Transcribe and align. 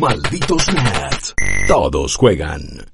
Malditos 0.00 0.66
nerds. 0.74 1.34
Todos 1.68 2.16
juegan. 2.16 2.84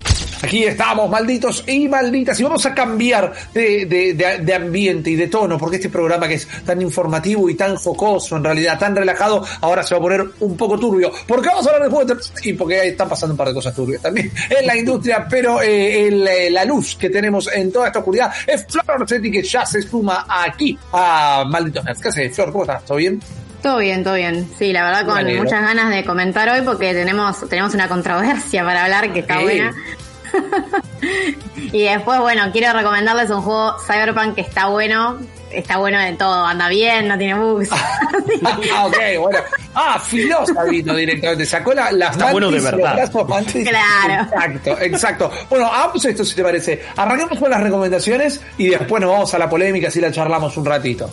Aquí 0.42 0.64
estamos, 0.64 1.08
malditos 1.08 1.64
y 1.66 1.88
malditas, 1.88 2.38
y 2.40 2.42
vamos 2.42 2.64
a 2.66 2.74
cambiar 2.74 3.32
de, 3.52 3.86
de, 3.86 4.38
de, 4.42 4.54
ambiente 4.54 5.10
y 5.10 5.16
de 5.16 5.28
tono, 5.28 5.58
porque 5.58 5.76
este 5.76 5.88
programa 5.88 6.28
que 6.28 6.34
es 6.34 6.48
tan 6.64 6.80
informativo 6.80 7.48
y 7.48 7.54
tan 7.54 7.76
jocoso, 7.76 8.36
en 8.36 8.44
realidad 8.44 8.78
tan 8.78 8.96
relajado, 8.96 9.44
ahora 9.60 9.82
se 9.82 9.94
va 9.94 9.98
a 9.98 10.02
poner 10.02 10.24
un 10.40 10.56
poco 10.56 10.78
turbio. 10.78 11.10
Porque 11.26 11.48
vamos 11.48 11.66
a 11.66 11.70
hablar 11.70 11.88
de 11.88 11.94
juegos 11.94 12.32
y 12.42 12.52
porque 12.54 12.88
están 12.88 13.08
pasando 13.08 13.34
un 13.34 13.38
par 13.38 13.48
de 13.48 13.54
cosas 13.54 13.74
turbias 13.74 14.02
también 14.02 14.30
en 14.58 14.66
la 14.66 14.76
industria, 14.76 15.26
pero 15.28 15.60
eh, 15.62 16.08
el, 16.08 16.26
eh, 16.26 16.50
la 16.50 16.64
luz 16.64 16.96
que 16.96 17.10
tenemos 17.10 17.50
en 17.52 17.72
toda 17.72 17.86
esta 17.86 17.98
oscuridad 18.00 18.32
es 18.46 18.66
Flor 18.66 19.02
Orsetti 19.02 19.30
que 19.30 19.42
ya 19.42 19.64
se 19.64 19.82
suma 19.82 20.26
aquí 20.28 20.78
a 20.92 21.44
Malditos 21.46 21.84
Nerds. 21.84 22.00
¿Qué 22.00 22.08
haces, 22.08 22.34
Flor? 22.34 22.52
¿Cómo 22.52 22.64
estás? 22.64 22.84
¿Todo 22.84 22.98
bien? 22.98 23.20
Todo 23.62 23.78
bien, 23.78 24.02
todo 24.02 24.14
bien. 24.14 24.48
Sí, 24.58 24.72
la 24.72 24.84
verdad 24.84 25.06
con 25.06 25.36
muchas 25.36 25.62
ganas 25.62 25.90
de 25.90 26.04
comentar 26.04 26.48
hoy 26.48 26.62
porque 26.62 26.94
tenemos 26.94 27.48
tenemos 27.48 27.74
una 27.74 27.88
controversia 27.88 28.64
para 28.64 28.84
hablar 28.84 29.12
que 29.12 29.20
está 29.20 29.38
sí. 29.38 29.44
buena. 29.44 29.74
y 31.72 31.82
después, 31.82 32.20
bueno, 32.20 32.50
quiero 32.52 32.72
recomendarles 32.72 33.30
un 33.30 33.42
juego 33.42 33.76
Cyberpunk 33.86 34.34
que 34.34 34.40
está 34.42 34.66
bueno. 34.66 35.18
Está 35.50 35.78
bueno 35.78 35.98
de 35.98 36.12
todo, 36.12 36.46
anda 36.46 36.68
bien, 36.68 37.08
no 37.08 37.18
tiene 37.18 37.34
bugs. 37.34 37.70
ah, 38.72 38.86
ok, 38.86 38.96
bueno. 39.18 39.38
Ah, 39.74 39.98
filosa 39.98 40.62
vino 40.62 40.94
directamente. 40.94 41.44
Sacó 41.44 41.74
la, 41.74 41.90
las 41.90 42.12
Está 42.12 42.30
bueno 42.30 42.52
de 42.52 42.60
verdad. 42.60 43.10
Claro. 43.10 44.22
Exacto, 44.22 44.78
exacto. 44.80 45.30
Bueno, 45.50 45.66
hagamos 45.66 46.04
esto 46.04 46.24
si 46.24 46.36
te 46.36 46.44
parece. 46.44 46.80
Arranquemos 46.96 47.36
con 47.36 47.50
las 47.50 47.60
recomendaciones 47.60 48.40
y 48.58 48.68
después 48.68 49.02
nos 49.02 49.10
vamos 49.10 49.34
a 49.34 49.38
la 49.38 49.50
polémica, 49.50 49.88
así 49.88 50.00
la 50.00 50.12
charlamos 50.12 50.56
un 50.56 50.66
ratito. 50.66 51.10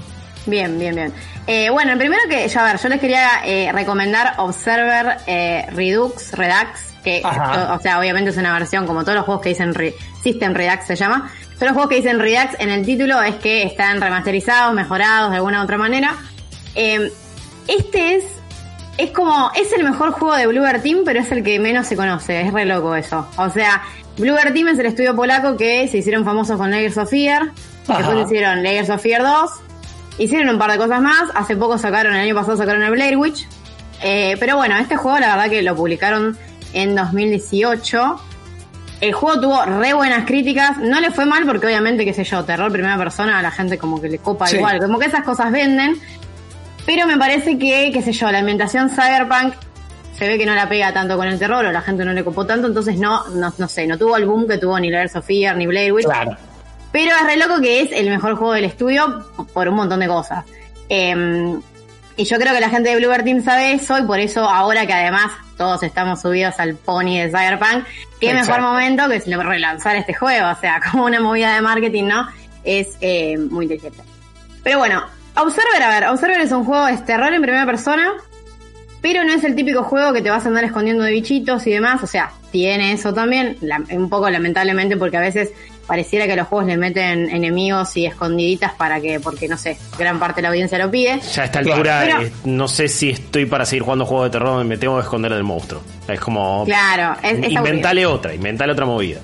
Bien, 0.48 0.80
bien, 0.80 0.96
bien. 0.96 1.14
Eh, 1.46 1.70
bueno, 1.70 1.92
el 1.92 1.98
primero 1.98 2.22
que, 2.30 2.48
ya 2.48 2.62
a 2.62 2.72
ver, 2.72 2.82
yo 2.82 2.90
les 2.90 3.00
quería 3.00 3.30
eh, 3.46 3.70
recomendar 3.74 4.34
Observer 4.38 5.18
eh, 5.28 5.66
Redux, 5.72 6.32
Redux, 6.32 6.70
que, 7.04 7.22
Ajá. 7.24 7.74
o 7.76 7.80
sea, 7.80 8.00
obviamente 8.00 8.32
es 8.32 8.38
una 8.38 8.54
versión 8.54 8.88
como 8.88 9.04
todos 9.04 9.16
los 9.16 9.26
juegos 9.26 9.44
que 9.44 9.50
dicen 9.50 9.74
Re 9.74 9.94
System 10.24 10.54
Redux 10.54 10.86
se 10.86 10.96
llama. 10.96 11.30
Todos 11.56 11.68
los 11.68 11.72
juegos 11.74 11.90
que 11.90 11.96
dicen 11.98 12.20
Redux 12.20 12.56
en 12.60 12.70
el 12.70 12.86
título 12.86 13.22
es 13.22 13.36
que 13.36 13.64
están 13.64 14.02
remasterizados, 14.02 14.74
mejorados 14.74 15.32
de 15.32 15.38
alguna 15.38 15.62
u 15.62 15.64
otra 15.64 15.78
manera. 15.78 16.16
Eh, 16.76 17.12
este 17.68 18.16
es, 18.16 18.26
es 18.98 19.12
como, 19.12 19.52
es 19.56 19.72
el 19.74 19.84
mejor 19.84 20.12
juego 20.12 20.36
de 20.36 20.48
Bluebird 20.48 20.82
Team, 20.82 21.00
pero 21.06 21.20
es 21.20 21.32
el 21.32 21.44
que 21.44 21.60
menos 21.60 21.88
se 21.88 21.96
conoce, 21.96 22.42
es 22.42 22.54
re 22.54 22.66
loco 22.66 22.96
eso. 22.96 23.28
O 23.38 23.50
sea, 23.50 23.82
Bluebird 24.18 24.54
Team 24.54 24.70
es 24.70 24.80
el 24.80 24.86
estudio 24.86 25.16
polaco 25.16 25.58
que 25.58 25.88
se 25.88 25.98
hicieron 25.98 26.24
famosos 26.24 26.58
con 26.58 26.72
Layers 26.72 26.98
of 26.98 27.10
Fear, 27.10 27.52
Ajá. 27.88 27.98
después 28.00 28.26
hicieron 28.26 28.64
Layers 28.64 28.90
of 28.90 29.02
Fear 29.02 29.24
2, 29.24 29.52
Hicieron 30.18 30.50
un 30.50 30.60
par 30.60 30.72
de 30.72 30.78
cosas 30.78 31.02
más. 31.02 31.30
Hace 31.36 31.56
poco 31.56 31.78
sacaron, 31.78 32.14
el 32.14 32.22
año 32.22 32.36
pasado 32.36 32.58
sacaron 32.58 32.84
el 32.84 32.92
Blair 32.92 33.18
Witch. 33.18 33.48
Eh, 34.02 34.36
pero 34.40 34.58
bueno, 34.58 34.78
este 34.78 34.96
juego 34.96 35.20
la 35.20 35.36
verdad 35.36 35.50
que 35.50 35.62
lo 35.62 35.76
publicaron 35.76 36.38
en 36.74 36.96
2018. 36.96 38.22
El 39.00 39.14
juego 39.14 39.40
tuvo 39.40 39.66
re 39.66 39.94
buenas 39.94 40.26
críticas. 40.26 40.78
No 40.78 41.00
le 41.00 41.12
fue 41.12 41.26
mal 41.26 41.46
porque 41.46 41.68
obviamente, 41.68 42.04
qué 42.04 42.14
sé 42.14 42.24
yo, 42.24 42.44
terror 42.44 42.72
primera 42.72 42.98
persona 42.98 43.40
a 43.40 43.42
la 43.42 43.52
gente 43.52 43.78
como 43.78 44.02
que 44.02 44.10
le 44.10 44.18
copa 44.18 44.48
sí. 44.48 44.58
igual. 44.58 44.80
Como 44.80 44.98
que 44.98 45.06
esas 45.06 45.24
cosas 45.24 45.52
venden. 45.52 45.96
Pero 46.86 47.06
me 47.06 47.18
parece 47.18 47.58
que, 47.58 47.92
qué 47.94 48.02
sé 48.02 48.12
yo, 48.14 48.32
la 48.32 48.40
ambientación 48.40 48.90
cyberpunk 48.90 49.54
se 50.18 50.28
ve 50.28 50.38
que 50.38 50.46
no 50.46 50.56
la 50.56 50.68
pega 50.68 50.92
tanto 50.94 51.16
con 51.16 51.28
el 51.28 51.38
terror 51.38 51.66
o 51.66 51.72
la 51.72 51.82
gente 51.82 52.04
no 52.04 52.14
le 52.14 52.24
copó 52.24 52.46
tanto. 52.46 52.68
Entonces 52.68 52.98
no, 52.98 53.28
no, 53.30 53.54
no 53.56 53.68
sé, 53.68 53.86
no 53.86 53.98
tuvo 53.98 54.18
el 54.18 54.26
boom 54.26 54.48
que 54.48 54.58
tuvo 54.58 54.80
ni 54.80 54.90
Layers 54.90 55.16
of 55.16 55.26
Fear 55.26 55.56
ni 55.58 55.68
Blair 55.68 55.94
Witch. 55.94 56.06
Claro. 56.06 56.38
Pero 56.98 57.12
es 57.16 57.24
re 57.28 57.38
loco 57.38 57.62
que 57.62 57.82
es 57.82 57.92
el 57.92 58.10
mejor 58.10 58.38
juego 58.38 58.54
del 58.54 58.66
estudio 58.66 59.24
por 59.54 59.68
un 59.68 59.76
montón 59.76 60.00
de 60.00 60.08
cosas. 60.08 60.44
Eh, 60.90 61.56
y 62.16 62.24
yo 62.24 62.40
creo 62.40 62.56
que 62.56 62.60
la 62.60 62.72
gente 62.72 62.90
de 62.90 62.96
Bluebird 62.96 63.24
Team 63.24 63.44
sabe 63.44 63.74
eso 63.74 64.00
y 64.00 64.02
por 64.02 64.20
eso 64.20 64.50
ahora 64.50 64.88
que 64.88 64.94
además 64.94 65.32
todos 65.58 65.84
estamos 65.84 66.20
subidos 66.24 66.56
al 66.58 66.74
pony 66.74 67.20
de 67.20 67.28
Cyberpunk, 67.30 67.86
qué 68.20 68.32
Exacto. 68.32 68.52
mejor 68.52 68.62
momento 68.62 69.04
que 69.08 69.20
relanzar 69.38 69.96
este 69.96 70.16
juego. 70.16 70.50
O 70.50 70.56
sea, 70.56 70.82
como 70.92 71.06
una 71.06 71.20
movida 71.20 71.54
de 71.54 71.62
marketing, 71.62 72.06
¿no? 72.06 72.28
Es 72.64 72.98
eh, 73.02 73.38
muy 73.38 73.66
inteligente. 73.66 74.02
Pero 74.64 74.80
bueno, 74.80 75.04
Observer, 75.36 75.84
a 75.84 75.90
ver, 75.90 76.06
Observer 76.06 76.42
es 76.42 76.52
un 76.52 76.64
juego 76.64 76.88
de 76.88 76.98
terror 76.98 77.32
en 77.32 77.44
primera 77.44 77.68
persona, 77.68 78.14
pero 79.04 79.24
no 79.24 79.34
es 79.34 79.44
el 79.44 79.54
típico 79.54 79.84
juego 79.84 80.14
que 80.14 80.24
te 80.24 80.32
vas 80.32 80.46
a 80.46 80.48
andar 80.48 80.64
escondiendo 80.64 81.04
de 81.04 81.12
bichitos 81.12 81.68
y 81.68 81.74
demás. 81.74 82.02
O 82.02 82.08
sea, 82.08 82.32
tiene 82.52 82.94
eso 82.94 83.14
también, 83.14 83.56
la, 83.62 83.84
un 83.92 84.10
poco 84.10 84.32
lamentablemente 84.32 84.98
porque 84.98 85.18
a 85.18 85.22
veces 85.22 85.52
pareciera 85.88 86.28
que 86.28 86.36
los 86.36 86.48
juegos 86.48 86.68
le 86.68 86.78
meten 86.78 87.30
enemigos 87.30 87.96
y 87.98 88.06
escondiditas 88.06 88.74
para 88.74 89.00
que, 89.02 89.20
porque 89.20 89.48
no 89.48 89.58
sé, 89.58 89.78
gran 89.98 90.20
parte 90.20 90.38
de 90.38 90.42
la 90.44 90.50
audiencia 90.50 90.78
lo 90.78 90.92
pide. 90.92 91.20
Ya 91.34 91.44
a 91.44 91.46
esta 91.46 91.60
altura, 91.60 92.22
eh, 92.22 92.32
no 92.46 92.68
sé 92.68 92.88
si 92.90 93.10
estoy 93.10 93.46
para 93.46 93.66
seguir 93.66 93.84
jugando 93.84 94.06
juegos 94.06 94.28
de 94.28 94.32
terror 94.32 94.50
donde 94.50 94.66
me 94.66 94.78
tengo 94.78 94.98
que 94.98 95.04
esconder 95.04 95.34
del 95.34 95.44
monstruo. 95.44 95.82
Es 96.08 96.20
como. 96.20 96.66
Claro, 96.66 97.18
es, 97.24 97.40
es 97.40 97.52
Inventale 97.52 98.04
aburrido. 98.04 98.14
otra, 98.14 98.34
inventale 98.36 98.74
otra 98.74 98.86
movida. 98.86 99.20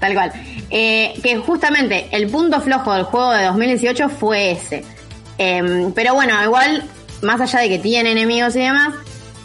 Tal 0.00 0.14
cual. 0.14 0.32
Eh, 0.70 1.14
que 1.22 1.36
justamente 1.38 2.08
el 2.10 2.28
punto 2.28 2.60
flojo 2.60 2.92
del 2.92 3.04
juego 3.04 3.32
de 3.32 3.44
2018 3.44 4.08
fue 4.08 4.52
ese. 4.52 4.84
Eh, 5.38 5.90
pero 5.94 6.14
bueno, 6.14 6.34
igual, 6.44 6.84
más 7.22 7.40
allá 7.40 7.60
de 7.60 7.68
que 7.68 7.78
tiene 7.78 8.12
enemigos 8.12 8.54
y 8.56 8.60
demás, 8.60 8.94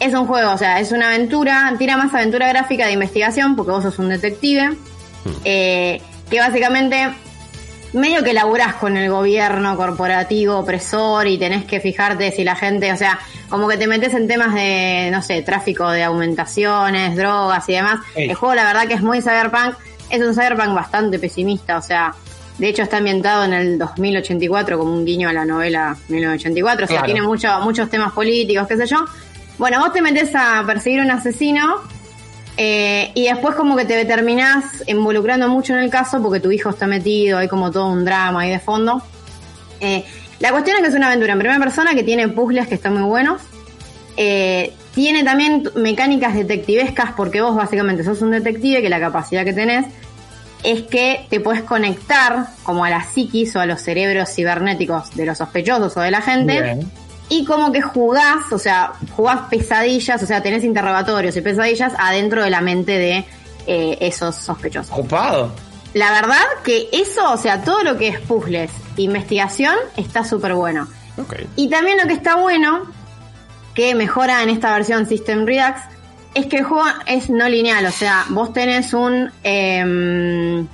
es 0.00 0.12
un 0.12 0.26
juego, 0.26 0.52
o 0.52 0.58
sea, 0.58 0.80
es 0.80 0.92
una 0.92 1.08
aventura, 1.08 1.72
tira 1.78 1.96
más 1.96 2.12
aventura 2.12 2.48
gráfica 2.48 2.86
de 2.86 2.92
investigación, 2.92 3.56
porque 3.56 3.72
vos 3.72 3.82
sos 3.82 3.98
un 3.98 4.08
detective. 4.08 4.70
Hmm. 4.70 5.32
Eh, 5.44 6.02
que 6.30 6.40
básicamente 6.40 7.14
medio 7.94 8.24
que 8.24 8.32
laburás 8.32 8.74
con 8.74 8.96
el 8.96 9.08
gobierno 9.08 9.76
corporativo 9.76 10.58
opresor 10.58 11.28
y 11.28 11.38
tenés 11.38 11.64
que 11.64 11.80
fijarte 11.80 12.32
si 12.32 12.42
la 12.42 12.56
gente, 12.56 12.92
o 12.92 12.96
sea, 12.96 13.20
como 13.48 13.68
que 13.68 13.76
te 13.76 13.86
metes 13.86 14.14
en 14.14 14.26
temas 14.26 14.52
de, 14.52 15.10
no 15.12 15.22
sé, 15.22 15.42
tráfico 15.42 15.88
de 15.90 16.02
aumentaciones, 16.02 17.16
drogas 17.16 17.68
y 17.68 17.74
demás. 17.74 18.00
Hey. 18.14 18.26
El 18.30 18.34
juego 18.34 18.54
la 18.54 18.64
verdad 18.64 18.88
que 18.88 18.94
es 18.94 19.02
muy 19.02 19.22
cyberpunk, 19.22 19.76
es 20.10 20.20
un 20.20 20.34
cyberpunk 20.34 20.74
bastante 20.74 21.18
pesimista, 21.20 21.78
o 21.78 21.82
sea, 21.82 22.14
de 22.58 22.68
hecho 22.68 22.82
está 22.82 22.96
ambientado 22.96 23.44
en 23.44 23.52
el 23.52 23.78
2084 23.78 24.76
como 24.76 24.92
un 24.92 25.04
guiño 25.04 25.28
a 25.28 25.32
la 25.32 25.44
novela 25.44 25.96
1984, 26.08 26.84
o 26.84 26.88
sea, 26.88 26.96
claro. 26.98 27.12
tiene 27.12 27.26
mucho, 27.26 27.48
muchos 27.60 27.88
temas 27.88 28.12
políticos, 28.12 28.66
qué 28.66 28.76
sé 28.76 28.86
yo. 28.86 29.04
Bueno, 29.56 29.78
vos 29.78 29.92
te 29.92 30.02
metes 30.02 30.34
a 30.34 30.64
perseguir 30.66 31.00
un 31.00 31.12
asesino 31.12 31.80
eh, 32.56 33.10
y 33.14 33.24
después 33.24 33.56
como 33.56 33.76
que 33.76 33.84
te 33.84 34.04
terminás 34.04 34.64
involucrando 34.86 35.48
mucho 35.48 35.74
en 35.74 35.80
el 35.80 35.90
caso 35.90 36.22
porque 36.22 36.40
tu 36.40 36.52
hijo 36.52 36.70
está 36.70 36.86
metido, 36.86 37.38
hay 37.38 37.48
como 37.48 37.70
todo 37.70 37.88
un 37.88 38.04
drama 38.04 38.42
ahí 38.42 38.50
de 38.50 38.60
fondo. 38.60 39.02
Eh, 39.80 40.04
la 40.38 40.50
cuestión 40.52 40.76
es 40.76 40.82
que 40.82 40.88
es 40.88 40.94
una 40.94 41.08
aventura 41.08 41.32
en 41.32 41.38
primera 41.38 41.58
persona 41.58 41.94
que 41.94 42.04
tiene 42.04 42.28
puzzles 42.28 42.68
que 42.68 42.76
están 42.76 42.94
muy 42.94 43.08
buenos. 43.08 43.42
Eh, 44.16 44.72
tiene 44.94 45.24
también 45.24 45.68
mecánicas 45.74 46.34
detectivescas 46.34 47.12
porque 47.16 47.40
vos 47.40 47.56
básicamente 47.56 48.04
sos 48.04 48.22
un 48.22 48.30
detective 48.30 48.80
que 48.80 48.88
la 48.88 49.00
capacidad 49.00 49.44
que 49.44 49.52
tenés 49.52 49.86
es 50.62 50.82
que 50.82 51.26
te 51.28 51.40
puedes 51.40 51.62
conectar 51.62 52.46
como 52.62 52.84
a 52.84 52.90
la 52.90 53.04
psiquis 53.04 53.54
o 53.56 53.60
a 53.60 53.66
los 53.66 53.80
cerebros 53.80 54.32
cibernéticos 54.32 55.14
de 55.14 55.26
los 55.26 55.38
sospechosos 55.38 55.96
o 55.96 56.00
de 56.00 56.10
la 56.10 56.22
gente. 56.22 56.78
Y 57.28 57.44
como 57.44 57.72
que 57.72 57.80
jugás, 57.80 58.52
o 58.52 58.58
sea, 58.58 58.92
jugás 59.16 59.42
pesadillas, 59.48 60.22
o 60.22 60.26
sea, 60.26 60.42
tenés 60.42 60.64
interrogatorios 60.64 61.36
y 61.36 61.40
pesadillas 61.40 61.92
adentro 61.98 62.42
de 62.42 62.50
la 62.50 62.60
mente 62.60 62.98
de 62.98 63.24
eh, 63.66 63.98
esos 64.00 64.36
sospechosos. 64.36 64.92
Ocupado. 64.92 65.52
La 65.94 66.10
verdad 66.10 66.42
que 66.64 66.88
eso, 66.92 67.32
o 67.32 67.36
sea, 67.36 67.62
todo 67.62 67.82
lo 67.82 67.96
que 67.96 68.08
es 68.08 68.20
puzzles, 68.20 68.70
investigación, 68.96 69.74
está 69.96 70.24
súper 70.24 70.54
bueno. 70.54 70.88
Okay. 71.16 71.48
Y 71.56 71.70
también 71.70 71.98
lo 71.98 72.06
que 72.06 72.14
está 72.14 72.36
bueno, 72.36 72.82
que 73.74 73.94
mejora 73.94 74.42
en 74.42 74.50
esta 74.50 74.72
versión 74.74 75.06
System 75.06 75.46
Redux, 75.46 75.80
es 76.34 76.46
que 76.46 76.58
el 76.58 76.64
juego 76.64 76.84
es 77.06 77.30
no 77.30 77.48
lineal, 77.48 77.86
o 77.86 77.92
sea, 77.92 78.24
vos 78.28 78.52
tenés 78.52 78.92
un... 78.92 79.30
Eh, 79.44 80.64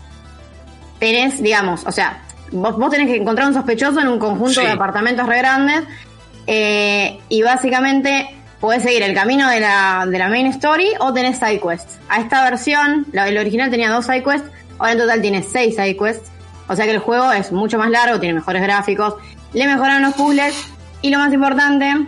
tenés, 0.98 1.42
digamos, 1.42 1.84
o 1.86 1.92
sea, 1.92 2.22
vos, 2.52 2.76
vos 2.76 2.90
tenés 2.90 3.08
que 3.08 3.16
encontrar 3.16 3.48
un 3.48 3.54
sospechoso 3.54 4.00
en 4.00 4.08
un 4.08 4.18
conjunto 4.18 4.60
sí. 4.60 4.66
de 4.66 4.72
apartamentos 4.72 5.26
re 5.26 5.38
grandes 5.38 5.84
eh, 6.52 7.20
y 7.28 7.42
básicamente 7.42 8.26
puedes 8.58 8.82
seguir 8.82 9.04
el 9.04 9.14
camino 9.14 9.48
de 9.48 9.60
la, 9.60 10.04
de 10.10 10.18
la 10.18 10.28
main 10.28 10.46
story 10.46 10.88
o 10.98 11.12
tenés 11.12 11.38
side 11.38 11.60
quests. 11.60 12.00
A 12.08 12.20
esta 12.20 12.42
versión, 12.42 13.06
la, 13.12 13.28
el 13.28 13.38
original 13.38 13.70
tenía 13.70 13.88
dos 13.90 14.06
side 14.06 14.24
quests, 14.24 14.50
ahora 14.76 14.92
en 14.92 14.98
total 14.98 15.22
tiene 15.22 15.44
seis 15.44 15.76
side 15.76 15.96
quests. 15.96 16.28
O 16.66 16.74
sea 16.74 16.86
que 16.86 16.90
el 16.90 16.98
juego 16.98 17.30
es 17.30 17.52
mucho 17.52 17.78
más 17.78 17.88
largo, 17.90 18.18
tiene 18.18 18.34
mejores 18.34 18.62
gráficos, 18.62 19.14
le 19.52 19.64
mejoran 19.68 20.02
los 20.02 20.14
puzzles 20.14 20.54
y 21.02 21.10
lo 21.10 21.18
más 21.18 21.32
importante 21.32 22.06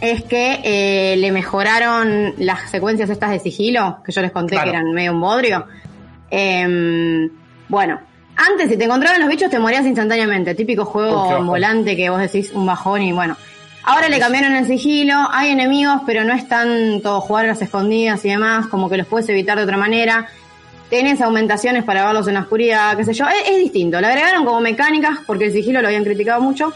es 0.00 0.22
que 0.24 0.60
eh, 0.64 1.16
le 1.18 1.30
mejoraron 1.30 2.34
las 2.38 2.70
secuencias 2.70 3.10
estas 3.10 3.30
de 3.32 3.38
sigilo, 3.38 3.98
que 4.02 4.12
yo 4.12 4.22
les 4.22 4.32
conté 4.32 4.54
Claro. 4.54 4.70
que 4.70 4.76
eran 4.78 4.92
medio 4.92 5.12
un 5.12 5.20
bodrio. 5.20 5.66
Em, 6.30 7.30
bueno, 7.68 8.00
antes 8.36 8.70
si 8.70 8.76
te 8.78 8.84
encontraban 8.84 9.20
los 9.20 9.28
bichos 9.28 9.50
te 9.50 9.58
morías 9.58 9.84
instantáneamente, 9.84 10.54
típico 10.54 10.86
juego 10.86 11.42
volante 11.44 11.96
que 11.96 12.08
vos 12.08 12.20
decís 12.20 12.50
un 12.54 12.64
bajón 12.64 13.02
y 13.02 13.12
bueno. 13.12 13.36
Ahora 13.84 14.08
le 14.08 14.18
cambiaron 14.18 14.54
el 14.54 14.66
sigilo, 14.66 15.14
hay 15.30 15.50
enemigos, 15.50 16.02
pero 16.04 16.24
no 16.24 16.34
es 16.34 16.46
tanto 16.48 17.20
jugar 17.20 17.46
a 17.46 17.48
las 17.48 17.62
escondidas 17.62 18.24
y 18.24 18.28
demás, 18.28 18.66
como 18.66 18.90
que 18.90 18.96
los 18.98 19.06
puedes 19.06 19.28
evitar 19.28 19.56
de 19.56 19.64
otra 19.64 19.76
manera. 19.76 20.28
Tenés 20.90 21.20
aumentaciones 21.20 21.84
para 21.84 22.04
verlos 22.04 22.28
en 22.28 22.34
la 22.34 22.40
oscuridad, 22.40 22.96
qué 22.96 23.04
sé 23.04 23.14
yo. 23.14 23.26
Es, 23.26 23.50
es 23.50 23.58
distinto. 23.58 24.00
Le 24.00 24.06
agregaron 24.06 24.44
como 24.44 24.60
mecánicas 24.60 25.20
porque 25.26 25.46
el 25.46 25.52
sigilo 25.52 25.80
lo 25.80 25.88
habían 25.88 26.04
criticado 26.04 26.40
mucho. 26.40 26.72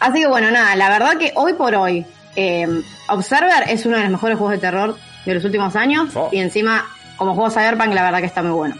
Así 0.00 0.20
que 0.20 0.28
bueno, 0.28 0.50
nada, 0.50 0.76
la 0.76 0.88
verdad 0.90 1.16
que 1.18 1.32
hoy 1.34 1.54
por 1.54 1.74
hoy, 1.74 2.04
eh, 2.36 2.68
Observer 3.08 3.64
es 3.68 3.84
uno 3.86 3.96
de 3.96 4.02
los 4.04 4.12
mejores 4.12 4.38
juegos 4.38 4.54
de 4.54 4.60
terror 4.60 4.96
de 5.24 5.34
los 5.34 5.44
últimos 5.44 5.74
años. 5.76 6.10
Oh. 6.14 6.28
Y 6.30 6.38
encima, 6.38 6.86
como 7.16 7.34
juego 7.34 7.50
Cyberpunk, 7.50 7.92
la 7.94 8.04
verdad 8.04 8.20
que 8.20 8.26
está 8.26 8.42
muy 8.42 8.52
bueno. 8.52 8.76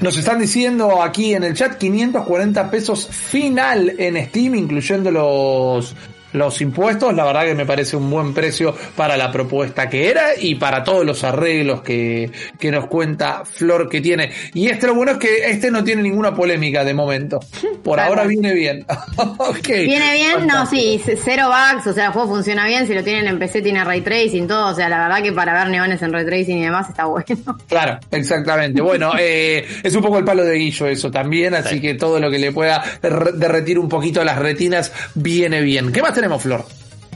Nos 0.00 0.16
están 0.16 0.38
diciendo 0.38 1.02
aquí 1.02 1.34
en 1.34 1.44
el 1.44 1.54
chat 1.54 1.76
540 1.76 2.70
pesos 2.70 3.08
final 3.08 3.94
en 3.98 4.22
Steam, 4.26 4.54
incluyendo 4.56 5.10
los, 5.10 5.94
los 6.34 6.60
impuestos. 6.60 7.12
La 7.14 7.24
verdad 7.24 7.44
que 7.46 7.54
me 7.54 7.66
parece 7.66 7.96
un 7.96 8.08
buen 8.10 8.34
precio 8.34 8.76
para 8.96 9.16
la 9.16 9.32
propuesta 9.32 9.88
que 9.88 10.10
era 10.10 10.30
y 10.38 10.54
para 10.56 10.84
todos 10.84 11.04
los 11.04 11.24
arreglos 11.24 11.80
que, 11.82 12.30
que 12.60 12.70
nos 12.70 12.86
cuenta 12.86 13.42
Flor 13.44 13.88
que 13.88 14.00
tiene. 14.00 14.30
Y 14.52 14.68
este 14.68 14.86
lo 14.86 14.94
bueno 14.94 15.12
es 15.12 15.18
que 15.18 15.50
este 15.50 15.70
no 15.70 15.82
tiene 15.82 16.02
ninguna 16.02 16.34
polémica 16.34 16.84
de 16.84 16.92
momento. 16.94 17.40
Por 17.82 17.98
ahora 17.98 18.24
viene 18.24 18.52
bien. 18.54 18.84
Viene 19.64 20.12
bien, 20.14 20.46
no, 20.46 20.66
sí, 20.66 21.00
cero 21.24 21.48
bugs, 21.48 21.86
o 21.86 21.92
sea, 21.92 22.06
el 22.06 22.12
juego 22.12 22.28
funciona 22.28 22.66
bien, 22.66 22.86
si 22.86 22.94
lo 22.94 23.02
tienen 23.02 23.26
en 23.28 23.38
PC 23.38 23.62
tiene 23.62 23.84
ray 23.84 24.00
tracing, 24.00 24.46
todo, 24.46 24.68
o 24.70 24.74
sea, 24.74 24.88
la 24.88 24.98
verdad 25.06 25.22
que 25.22 25.32
para 25.32 25.52
ver 25.54 25.68
neones 25.68 26.02
en 26.02 26.12
ray 26.12 26.24
tracing 26.24 26.58
y 26.58 26.64
demás 26.64 26.88
está 26.88 27.04
bueno. 27.06 27.24
Claro, 27.68 27.98
exactamente. 28.10 28.80
Bueno, 28.82 29.12
eh, 29.18 29.64
es 29.82 29.94
un 29.94 30.02
poco 30.02 30.18
el 30.18 30.24
palo 30.24 30.44
de 30.44 30.54
guillo 30.56 30.86
eso 30.86 31.10
también, 31.10 31.54
así 31.54 31.74
Sí. 31.76 31.80
que 31.80 31.94
todo 31.94 32.20
lo 32.20 32.30
que 32.30 32.38
le 32.38 32.52
pueda 32.52 32.82
re- 33.02 33.32
derretir 33.34 33.78
un 33.78 33.88
poquito 33.88 34.22
las 34.22 34.38
retinas 34.38 34.92
viene 35.14 35.60
bien. 35.60 35.90
¿Qué 35.92 36.02
más 36.02 36.14
tenemos, 36.14 36.23
Flor? 36.38 36.64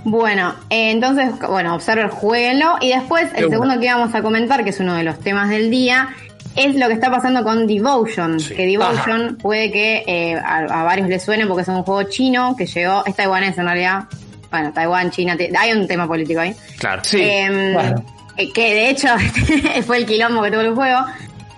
Bueno, 0.05 0.55
eh, 0.71 0.91
entonces, 0.93 1.31
bueno, 1.49 1.75
Observer, 1.75 2.09
jueguenlo. 2.09 2.77
Y 2.81 2.91
después, 2.91 3.33
De 3.33 3.41
el 3.41 3.51
segundo 3.51 3.79
que 3.79 3.87
íbamos 3.87 4.15
a 4.15 4.23
comentar, 4.23 4.63
que 4.65 4.71
es 4.71 4.81
uno 4.81 4.95
de 4.95 5.03
los 5.03 5.19
temas 5.19 5.51
del 5.51 5.71
día, 5.71 6.09
es 6.55 6.75
lo 6.77 6.87
que 6.89 6.95
está 6.95 7.11
pasando 7.11 7.43
con 7.43 7.67
Devotion. 7.67 8.39
Sí. 8.41 8.55
Que 8.55 8.67
Devotion 8.67 9.37
puede 9.41 9.71
que 9.73 10.05
eh, 10.07 10.35
a, 10.37 10.59
a 10.81 10.85
varios 10.85 11.09
les 11.09 11.23
suene 11.23 11.47
porque 11.47 11.63
es 11.63 11.69
un 11.69 11.83
juego 11.83 12.05
chino 12.09 12.55
que 12.57 12.67
llegó, 12.67 13.05
es 13.07 13.15
taiwanés 13.17 13.59
en 13.59 13.65
realidad. 13.65 14.05
Bueno, 14.51 14.73
Taiwán, 14.73 15.11
China, 15.11 15.37
hay 15.59 15.73
un 15.73 15.87
tema 15.87 16.07
político 16.07 16.41
ahí. 16.41 16.55
Claro. 16.79 17.03
Sí, 17.05 17.21
Em, 17.21 17.75
bueno. 17.75 18.03
eh, 18.37 18.51
que 18.51 18.75
de 18.75 18.89
hecho 18.89 19.09
fue 19.87 19.99
el 19.99 20.07
quilombo 20.07 20.43
que 20.43 20.51
tuvo 20.51 20.61
el 20.63 20.75
juego. 20.75 21.01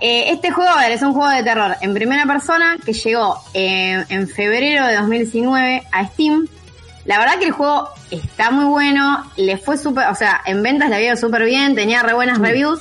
Este 0.01 0.51
juego, 0.51 0.71
a 0.71 0.81
ver, 0.81 0.93
es 0.93 1.03
un 1.03 1.13
juego 1.13 1.29
de 1.31 1.43
terror 1.45 1.77
en 1.83 1.93
primera 1.95 2.25
persona 2.25 2.79
que 2.85 2.95
llegó 2.95 3.37
en 3.55 4.27
febrero 4.29 4.87
de 4.87 4.97
2019 4.97 5.83
a 5.93 6.07
Steam. 6.07 6.49
La 7.05 7.19
verdad 7.19 7.39
que 7.39 7.47
el 7.47 7.53
juego 7.53 7.89
está 8.11 8.51
muy 8.51 8.65
bueno, 8.67 9.25
le 9.37 9.57
fue 9.57 9.79
súper, 9.79 10.09
o 10.09 10.15
sea, 10.15 10.41
en 10.45 10.63
ventas 10.63 10.91
le 10.91 10.97
había 10.97 11.09
ido 11.09 11.17
súper 11.17 11.45
bien, 11.45 11.75
tenía 11.75 12.03
re 12.03 12.13
buenas 12.13 12.39
reviews, 12.39 12.81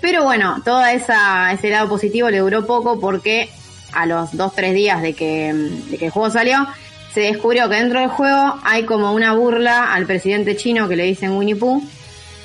pero 0.00 0.22
bueno, 0.22 0.62
todo 0.64 0.84
esa, 0.86 1.52
ese 1.52 1.68
lado 1.70 1.88
positivo 1.88 2.30
le 2.30 2.38
duró 2.38 2.64
poco 2.66 3.00
porque 3.00 3.50
a 3.92 4.06
los 4.06 4.30
2-3 4.32 4.72
días 4.72 5.02
de 5.02 5.14
que, 5.14 5.52
de 5.52 5.98
que 5.98 6.06
el 6.06 6.10
juego 6.12 6.30
salió, 6.30 6.66
se 7.12 7.20
descubrió 7.22 7.68
que 7.68 7.74
dentro 7.76 7.98
del 8.00 8.08
juego 8.08 8.54
hay 8.62 8.84
como 8.84 9.12
una 9.12 9.32
burla 9.34 9.92
al 9.92 10.06
presidente 10.06 10.56
chino 10.56 10.88
que 10.88 10.94
le 10.96 11.04
dicen 11.04 11.32
Winnie 11.32 11.56
Pooh, 11.56 11.82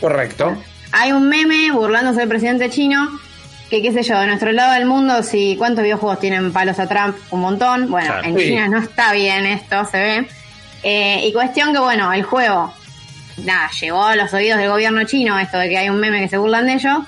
Correcto. 0.02 0.58
hay 0.92 1.12
un 1.12 1.30
meme 1.30 1.72
burlándose 1.72 2.22
del 2.22 2.30
presidente 2.30 2.70
chino 2.72 3.08
que 3.70 3.82
qué 3.82 3.92
sé 3.92 4.04
yo, 4.04 4.20
de 4.20 4.28
nuestro 4.28 4.52
lado 4.52 4.74
del 4.74 4.86
mundo, 4.86 5.24
si 5.24 5.56
cuántos 5.58 5.84
videojuegos 5.84 6.20
tienen 6.20 6.52
palos 6.52 6.78
a 6.80 6.88
Trump, 6.88 7.16
un 7.32 7.42
montón. 7.42 7.90
Bueno, 7.90 8.14
en 8.24 8.38
Sí. 8.38 8.46
China 8.50 8.68
no 8.68 8.78
está 8.80 9.12
bien 9.14 9.46
esto, 9.48 9.86
se 9.86 9.98
ve. 9.98 10.28
Eh, 10.84 11.22
y 11.26 11.34
cuestión 11.34 11.74
que 11.74 11.80
bueno, 11.80 12.12
el 12.14 12.24
juego, 12.24 12.74
nada, 13.44 13.70
llegó 13.80 14.04
a 14.04 14.16
los 14.16 14.34
oídos 14.34 14.60
del 14.60 14.70
gobierno 14.70 15.04
chino, 15.06 15.40
esto 15.40 15.58
de 15.58 15.70
que 15.70 15.78
hay 15.78 15.90
un 15.90 16.00
meme 16.00 16.22
que 16.22 16.30
se 16.30 16.38
burlan 16.38 16.68
de 16.68 16.74
ellos. 16.74 17.00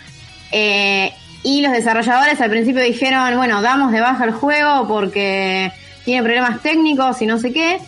Eh, 0.52 1.14
y 1.44 1.62
los 1.62 1.72
desarrolladores 1.72 2.42
al 2.42 2.50
principio 2.50 2.82
dijeron, 2.82 3.38
bueno, 3.38 3.62
damos 3.62 3.92
de 3.92 4.02
baja 4.02 4.26
el 4.26 4.32
juego 4.32 4.88
porque 4.88 5.72
tiene 6.04 6.24
problemas 6.24 6.62
técnicos 6.62 7.22
y 7.22 7.26
no 7.26 7.40
sé 7.40 7.54
qué. 7.54 7.80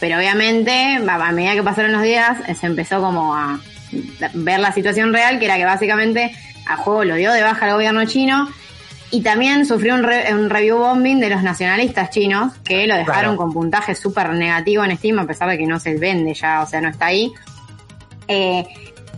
Pero 0.00 0.18
obviamente, 0.18 0.98
a 1.08 1.14
a 1.14 1.32
medida 1.32 1.54
que 1.54 1.62
pasaron 1.62 1.92
los 1.92 2.02
días, 2.02 2.38
se 2.58 2.66
empezó 2.66 3.00
como 3.00 3.34
a 3.34 3.58
ver 4.34 4.60
la 4.60 4.72
situación 4.72 5.12
real, 5.12 5.38
que 5.38 5.46
era 5.46 5.56
que 5.56 5.64
básicamente 5.64 6.36
al 6.66 6.76
juego 6.78 7.04
lo 7.04 7.14
dio 7.14 7.32
de 7.32 7.42
baja 7.42 7.66
el 7.66 7.72
gobierno 7.72 8.04
chino 8.04 8.48
y 9.10 9.22
también 9.22 9.64
sufrió 9.66 9.94
un, 9.94 10.02
re- 10.02 10.32
un 10.34 10.50
review 10.50 10.78
bombing 10.78 11.20
de 11.20 11.30
los 11.30 11.42
nacionalistas 11.42 12.10
chinos 12.10 12.54
que 12.64 12.86
lo 12.86 12.96
dejaron 12.96 13.20
Claro. 13.20 13.36
con 13.36 13.52
puntaje 13.52 13.94
súper 13.94 14.30
negativo 14.30 14.84
en 14.84 14.96
Steam 14.96 15.18
a 15.20 15.26
pesar 15.26 15.48
de 15.48 15.58
que 15.58 15.66
no 15.66 15.78
se 15.78 15.96
vende 15.96 16.34
ya, 16.34 16.62
o 16.62 16.66
sea, 16.66 16.80
no 16.80 16.88
está 16.88 17.06
ahí. 17.06 17.32
Eh, 18.28 18.66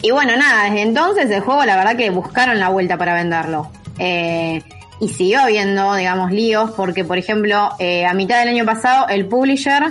y 0.02 0.10
bueno, 0.10 0.36
nada, 0.36 0.64
desde 0.64 0.82
entonces 0.82 1.30
el 1.30 1.40
juego 1.40 1.64
la 1.64 1.76
verdad 1.76 1.96
que 1.96 2.10
buscaron 2.10 2.60
la 2.60 2.68
vuelta 2.68 2.96
para 2.96 3.14
venderlo. 3.14 3.70
Eh, 3.98 4.62
y 5.00 5.08
siguió 5.08 5.40
habiendo, 5.40 5.94
digamos, 5.94 6.30
líos 6.32 6.72
porque, 6.72 7.04
por 7.04 7.18
ejemplo, 7.18 7.70
eh, 7.78 8.04
a 8.04 8.14
mitad 8.14 8.40
del 8.40 8.48
año 8.48 8.64
pasado 8.64 9.08
el 9.08 9.26
publisher 9.26 9.84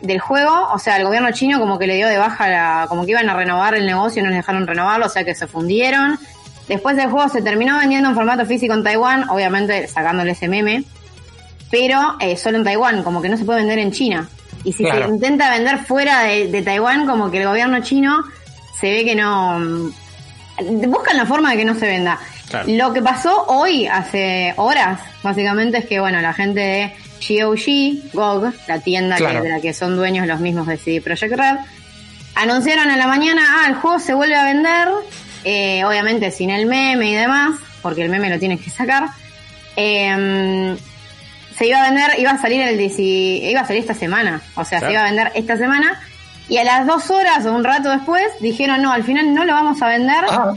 del 0.00 0.18
juego, 0.20 0.68
o 0.72 0.78
sea, 0.78 0.96
el 0.96 1.04
gobierno 1.04 1.30
chino 1.32 1.60
como 1.60 1.78
que 1.78 1.86
le 1.86 1.96
dio 1.96 2.08
de 2.08 2.18
baja 2.18 2.48
la, 2.48 2.86
como 2.88 3.04
que 3.04 3.12
iban 3.12 3.28
a 3.30 3.34
renovar 3.34 3.74
el 3.74 3.86
negocio 3.86 4.20
y 4.20 4.22
no 4.24 4.30
les 4.30 4.38
dejaron 4.38 4.66
renovarlo, 4.66 5.06
o 5.06 5.08
sea 5.08 5.22
que 5.24 5.34
se 5.34 5.46
fundieron. 5.46 6.18
Después 6.68 6.96
el 6.98 7.10
juego 7.10 7.28
se 7.28 7.42
terminó 7.42 7.78
vendiendo 7.78 8.08
en 8.08 8.14
formato 8.14 8.46
físico 8.46 8.72
en 8.74 8.82
Taiwán, 8.84 9.28
obviamente 9.28 9.86
sacándole 9.88 10.32
ese 10.32 10.48
meme, 10.48 10.84
pero 11.70 12.16
eh, 12.20 12.36
solo 12.36 12.58
en 12.58 12.64
Taiwán, 12.64 13.02
como 13.02 13.20
que 13.22 13.28
no 13.28 13.36
se 13.36 13.44
puede 13.44 13.60
vender 13.60 13.78
en 13.78 13.92
China. 13.92 14.28
Y 14.64 14.72
si 14.72 14.84
Claro. 14.84 15.06
se 15.06 15.14
intenta 15.14 15.50
vender 15.50 15.78
fuera 15.84 16.20
de, 16.22 16.46
de 16.48 16.62
Taiwán, 16.62 17.06
como 17.06 17.30
que 17.30 17.40
el 17.40 17.48
gobierno 17.48 17.80
chino 17.82 18.22
se 18.80 18.90
ve 18.90 19.04
que 19.04 19.14
no... 19.14 19.58
mm, 19.58 19.92
Buscan 20.88 21.16
la 21.16 21.26
forma 21.26 21.50
de 21.50 21.56
que 21.56 21.64
no 21.64 21.74
se 21.74 21.86
venda. 21.86 22.18
Claro. 22.48 22.66
Lo 22.68 22.92
que 22.92 23.02
pasó 23.02 23.46
hoy, 23.48 23.86
hace 23.86 24.52
horas, 24.56 25.00
básicamente, 25.22 25.78
es 25.78 25.86
que, 25.86 25.98
bueno, 25.98 26.20
la 26.20 26.32
gente 26.34 26.60
de 26.60 26.94
GOG, 27.40 28.12
GOG, 28.12 28.52
la 28.68 28.78
tienda 28.80 29.16
que- 29.16 29.40
de 29.40 29.48
la 29.48 29.60
que 29.60 29.72
son 29.74 29.96
dueños 29.96 30.26
los 30.26 30.38
mismos 30.40 30.66
de 30.66 30.76
CD 30.76 31.00
Projekt 31.00 31.34
Red, 31.34 31.56
anunciaron 32.34 32.90
a 32.90 32.96
la 32.96 33.06
mañana, 33.06 33.42
ah, 33.48 33.68
el 33.68 33.74
juego 33.76 33.98
se 33.98 34.14
vuelve 34.14 34.36
a 34.36 34.44
vender, 34.44 34.88
eh, 35.44 35.84
obviamente 35.84 36.30
sin 36.30 36.50
el 36.50 36.66
meme 36.66 37.10
y 37.10 37.14
demás, 37.14 37.58
porque 37.82 38.02
el 38.02 38.08
meme 38.10 38.30
lo 38.30 38.38
tienes 38.38 38.60
que 38.60 38.70
sacar. 38.70 39.04
Eh, 39.76 40.76
se 41.56 41.66
iba 41.66 41.78
a 41.78 41.90
vender, 41.90 42.18
iba 42.18 42.30
a 42.30 42.38
salir 42.38 42.62
el 42.62 42.78
10 42.78 42.98
iba 42.98 43.60
a 43.60 43.66
salir 43.66 43.80
esta 43.82 43.94
semana, 43.94 44.40
o 44.54 44.64
sea, 44.64 44.78
Claro. 44.78 44.86
se 44.86 44.92
iba 44.92 45.00
a 45.02 45.04
vender 45.04 45.32
esta 45.34 45.56
semana. 45.56 46.00
Y 46.48 46.58
a 46.58 46.64
las 46.64 46.86
dos 46.86 47.10
horas 47.10 47.46
o 47.46 47.52
un 47.52 47.62
rato 47.64 47.90
después 47.90 48.24
dijeron, 48.40 48.82
no, 48.82 48.92
al 48.92 49.04
final 49.04 49.32
no 49.34 49.44
lo 49.44 49.52
vamos 49.52 49.80
a 49.80 49.88
vender 49.88 50.24
Ah, 50.28 50.52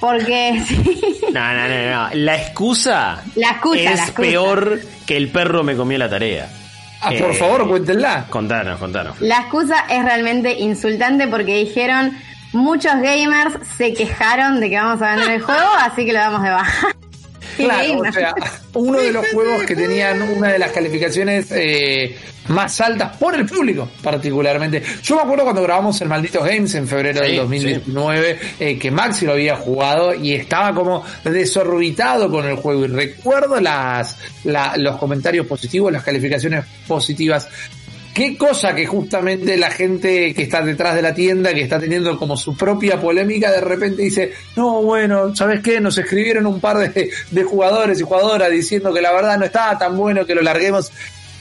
porque 0.00 0.62
sí, 0.68 1.20
No, 1.32 1.54
no, 1.54 1.68
no, 1.68 1.90
no. 1.90 2.08
La 2.14 2.36
excusa, 2.36 3.22
La 3.36 3.50
excusa, 3.50 3.78
es 3.80 3.84
la 3.96 4.02
excusa. 4.04 4.20
peor 4.28 4.80
que 5.06 5.16
el 5.16 5.28
perro 5.30 5.62
me 5.62 5.76
comió 5.76 5.96
la 5.98 6.08
tarea. 6.10 6.48
ah, 7.00 7.10
por 7.18 7.30
Eh, 7.30 7.34
favor, 7.34 7.68
cuéntenla. 7.68 8.26
Contanos, 8.28 8.78
contanos. 8.78 9.20
La 9.20 9.40
excusa 9.40 9.84
es 9.88 10.04
realmente 10.04 10.52
insultante 10.58 11.28
porque 11.28 11.56
dijeron 11.56 12.16
muchos 12.52 12.92
gamers 12.94 13.54
se 13.76 13.92
quejaron 13.94 14.60
de 14.60 14.70
que 14.70 14.76
vamos 14.76 15.02
a 15.02 15.14
vender 15.16 15.30
el 15.32 15.42
juego, 15.42 15.68
así 15.80 16.04
que 16.06 16.12
lo 16.12 16.18
damos 16.18 16.42
de 16.42 16.50
baja. 16.50 16.88
Claro, 17.56 17.98
o 18.08 18.12
sea, 18.12 18.34
uno 18.74 19.00
de 19.00 19.10
los 19.12 19.26
juegos 19.32 19.64
que 19.64 19.74
tenían 19.74 20.22
una 20.22 20.46
de 20.52 20.60
las 20.60 20.70
calificaciones 20.70 21.50
eh, 21.50 22.16
más 22.46 22.80
altas 22.80 23.16
por 23.16 23.34
el 23.34 23.46
público, 23.46 23.88
particularmente. 24.00 24.80
Yo 25.02 25.16
me 25.16 25.22
acuerdo 25.22 25.42
cuando 25.42 25.62
grabamos 25.64 26.00
el 26.00 26.06
Malditos 26.08 26.44
Games 26.46 26.72
en 26.76 26.86
febrero 26.86 27.18
Sí, 27.20 27.26
del 27.26 27.36
2019, 27.38 28.38
eh, 28.60 28.78
que 28.78 28.92
Maxi 28.92 29.26
lo 29.26 29.32
había 29.32 29.56
jugado 29.56 30.14
y 30.14 30.34
estaba 30.34 30.72
como 30.72 31.04
desorbitado 31.24 32.30
con 32.30 32.46
el 32.46 32.54
juego. 32.56 32.84
Y 32.84 32.88
recuerdo 32.88 33.58
las, 33.60 34.16
la- 34.44 34.76
los 34.76 34.96
comentarios 34.96 35.44
positivos, 35.44 35.90
las 35.92 36.04
calificaciones 36.04 36.64
positivas. 36.86 37.48
Qué 38.14 38.36
cosa 38.36 38.74
que 38.74 38.84
justamente 38.86 39.56
la 39.56 39.70
gente 39.70 40.34
que 40.34 40.42
está 40.42 40.62
detrás 40.62 40.94
de 40.96 41.02
la 41.02 41.14
tienda, 41.14 41.54
que 41.54 41.62
está 41.62 41.78
teniendo 41.78 42.18
como 42.18 42.36
su 42.36 42.56
propia 42.56 43.00
polémica, 43.00 43.52
de 43.52 43.60
repente 43.60 44.02
dice, 44.02 44.32
no, 44.56 44.82
bueno, 44.82 45.34
¿sabes 45.36 45.60
qué? 45.62 45.80
Nos 45.80 45.98
escribieron 45.98 46.46
un 46.46 46.60
par 46.60 46.78
de, 46.78 47.10
de 47.30 47.44
jugadores 47.44 48.00
y 48.00 48.02
jugadoras 48.02 48.50
diciendo 48.50 48.92
que 48.92 49.00
la 49.00 49.12
verdad 49.12 49.38
no 49.38 49.44
estaba 49.44 49.78
tan 49.78 49.96
bueno 49.96 50.26
que 50.26 50.34
lo 50.34 50.42
larguemos. 50.42 50.90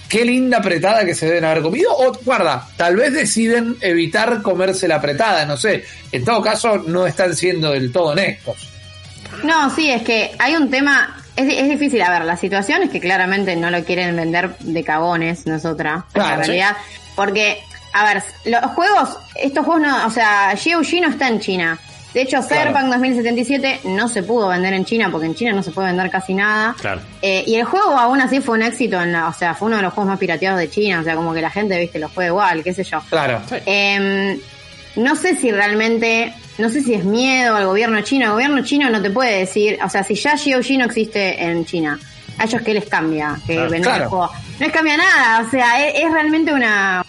Qué 0.07 0.24
linda 0.24 0.59
apretada 0.59 1.05
que 1.05 1.13
se 1.13 1.25
deben 1.25 1.45
haber 1.45 1.63
comido. 1.63 1.91
O, 1.97 2.13
guarda, 2.24 2.67
tal 2.77 2.95
vez 2.95 3.13
deciden 3.13 3.75
evitar 3.81 4.41
comerse 4.41 4.88
la 4.88 4.95
apretada, 4.95 5.45
no 5.45 5.57
sé. 5.57 5.83
En 6.12 6.24
todo 6.24 6.41
caso, 6.41 6.77
no 6.86 7.05
están 7.05 7.36
siendo 7.36 7.71
del 7.71 7.91
todo 7.91 8.12
honestos. 8.12 8.69
No, 9.43 9.69
sí, 9.75 9.91
es 9.91 10.03
que 10.03 10.31
hay 10.39 10.55
un 10.55 10.69
tema, 10.69 11.21
es, 11.38 11.53
es 11.53 11.70
difícil, 11.70 12.01
a 12.01 12.10
ver, 12.12 12.25
la 12.25 12.36
situación 12.36 12.84
es 12.84 12.89
que 12.89 13.00
claramente 13.00 13.56
no 13.56 13.70
lo 13.72 13.84
quieren 13.86 14.15
vender 14.15 14.58
de 14.60 14.84
cagones, 14.84 15.46
no 15.48 15.56
es 15.56 15.63
otra, 15.65 16.06
Claro, 16.12 16.34
en 16.41 16.48
realidad, 16.48 16.75
porque 17.15 17.60
a 17.94 18.03
ver, 18.13 18.22
los 18.46 18.62
juegos, 18.74 19.17
estos 19.36 19.65
juegos 19.65 19.82
no, 19.88 20.06
o 20.06 20.10
sea, 20.10 20.53
GOG 20.53 21.01
no 21.01 21.10
está 21.10 21.29
en 21.29 21.39
China. 21.39 21.79
De 22.13 22.22
hecho, 22.22 22.41
Cyberpunk 22.41 22.86
2077 22.86 23.82
no 23.86 24.08
se 24.08 24.24
pudo 24.24 24.48
vender 24.48 24.74
en 24.74 24.86
China 24.86 25.10
porque 25.12 25.27
en 25.27 25.36
China 25.36 25.53
no 25.53 25.62
se 25.62 25.72
puede 25.72 25.88
vender 25.89 26.10
casi 26.10 26.34
nada. 26.34 26.75
Claro. 26.79 27.01
Eh, 27.22 27.44
y 27.46 27.56
el 27.56 27.63
juego 27.65 27.91
aún 27.98 28.20
así 28.22 28.39
fue 28.41 28.56
un 28.58 28.63
éxito, 28.63 29.00
en 29.01 29.12
la- 29.12 29.27
o 29.27 29.34
sea, 29.34 29.53
fue 29.53 29.67
uno 29.67 29.77
de 29.77 29.84
los 29.84 29.94
juegos 29.94 30.10
más 30.12 30.20
pirateados 30.20 30.60
de 30.60 30.70
China, 30.70 31.01
o 31.01 31.03
sea, 31.03 31.15
como 31.15 31.34
que 31.34 31.41
la 31.41 31.50
gente, 31.51 31.77
viste, 31.79 32.00
lo 32.00 32.10
juega 32.10 32.29
igual, 32.29 32.63
qué 32.63 32.74
sé 32.74 32.84
yo. 32.84 33.01
Claro. 33.10 33.41
Eh, 33.65 34.39
no 34.96 35.15
sé 35.15 35.36
si 35.36 35.51
realmente, 35.51 36.34
no 36.57 36.69
sé 36.69 36.81
si 36.81 36.93
es 36.93 37.03
miedo 37.05 37.55
al 37.55 37.65
gobierno 37.65 38.01
chino. 38.01 38.25
El 38.25 38.31
gobierno 38.31 38.63
chino 38.63 38.89
no 38.89 39.01
te 39.01 39.09
puede 39.09 39.39
decir, 39.39 39.77
o 39.83 39.89
sea, 39.89 40.03
si 40.03 40.15
ya 40.15 40.33
GOG 40.33 40.77
no 40.77 40.85
existe 40.85 41.43
en 41.43 41.65
China, 41.65 41.99
a 42.37 42.45
ellos 42.45 42.61
qué 42.63 42.73
les 42.73 42.85
cambia 42.85 43.37
que 43.45 43.53
Claro. 43.55 43.69
vender 43.69 44.01
el 44.01 44.07
juego. 44.07 44.29
No 44.59 44.65
les 44.65 44.71
cambia 44.71 44.97
nada, 44.97 45.45
o 45.45 45.49
sea, 45.49 45.87
es, 45.87 46.03
es 46.03 46.11
realmente 46.11 46.53
una, 46.53 47.05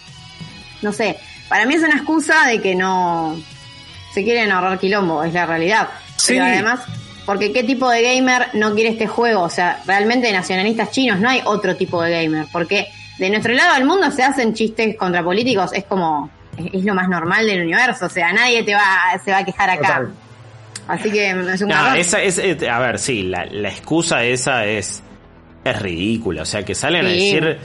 no 0.81 0.91
sé, 0.93 1.17
para 1.47 1.65
mí 1.65 1.73
es 1.75 1.81
una 1.81 1.95
excusa 1.95 2.45
de 2.47 2.61
que 2.61 2.75
no 2.75 3.35
se 4.13 4.23
quieren 4.23 4.51
ahorrar 4.51 4.79
quilombo, 4.79 5.23
es 5.23 5.33
la 5.33 5.45
realidad. 5.45 5.89
Sí. 6.17 6.33
Pero 6.33 6.45
además, 6.45 6.81
porque 7.25 7.51
qué 7.53 7.63
tipo 7.63 7.89
de 7.89 8.01
gamer 8.01 8.49
no 8.53 8.73
quiere 8.75 8.89
este 8.91 9.07
juego, 9.07 9.41
o 9.41 9.49
sea, 9.49 9.81
realmente 9.85 10.31
nacionalistas 10.31 10.91
chinos, 10.91 11.19
no 11.19 11.29
hay 11.29 11.41
otro 11.45 11.75
tipo 11.75 12.01
de 12.01 12.23
gamer, 12.23 12.47
porque 12.51 12.87
de 13.17 13.29
nuestro 13.29 13.53
lado 13.53 13.73
del 13.75 13.85
mundo 13.85 14.09
se 14.11 14.23
hacen 14.23 14.53
chistes 14.53 14.95
contra 14.95 15.23
políticos, 15.23 15.71
es 15.73 15.83
como, 15.85 16.29
es 16.73 16.83
lo 16.83 16.93
más 16.93 17.07
normal 17.09 17.45
del 17.47 17.61
universo, 17.61 18.05
o 18.05 18.09
sea, 18.09 18.31
nadie 18.33 18.63
te 18.63 18.73
va, 18.73 19.19
se 19.23 19.31
va 19.31 19.39
a 19.39 19.43
quejar 19.45 19.69
acá. 19.69 19.87
Total. 19.99 20.13
Así 20.87 21.11
que 21.11 21.29
es 21.29 21.61
un 21.61 21.67
No, 21.69 21.75
garrón. 21.75 21.97
esa 21.97 22.21
es, 22.21 22.39
a 22.63 22.79
ver, 22.79 22.97
sí, 22.99 23.23
la, 23.23 23.45
la 23.45 23.69
excusa 23.69 24.23
esa 24.23 24.65
es, 24.65 25.03
es 25.63 25.81
ridícula. 25.81 26.41
O 26.41 26.45
sea, 26.45 26.63
que 26.65 26.73
salen 26.73 27.05
a 27.05 27.09
decir 27.09 27.59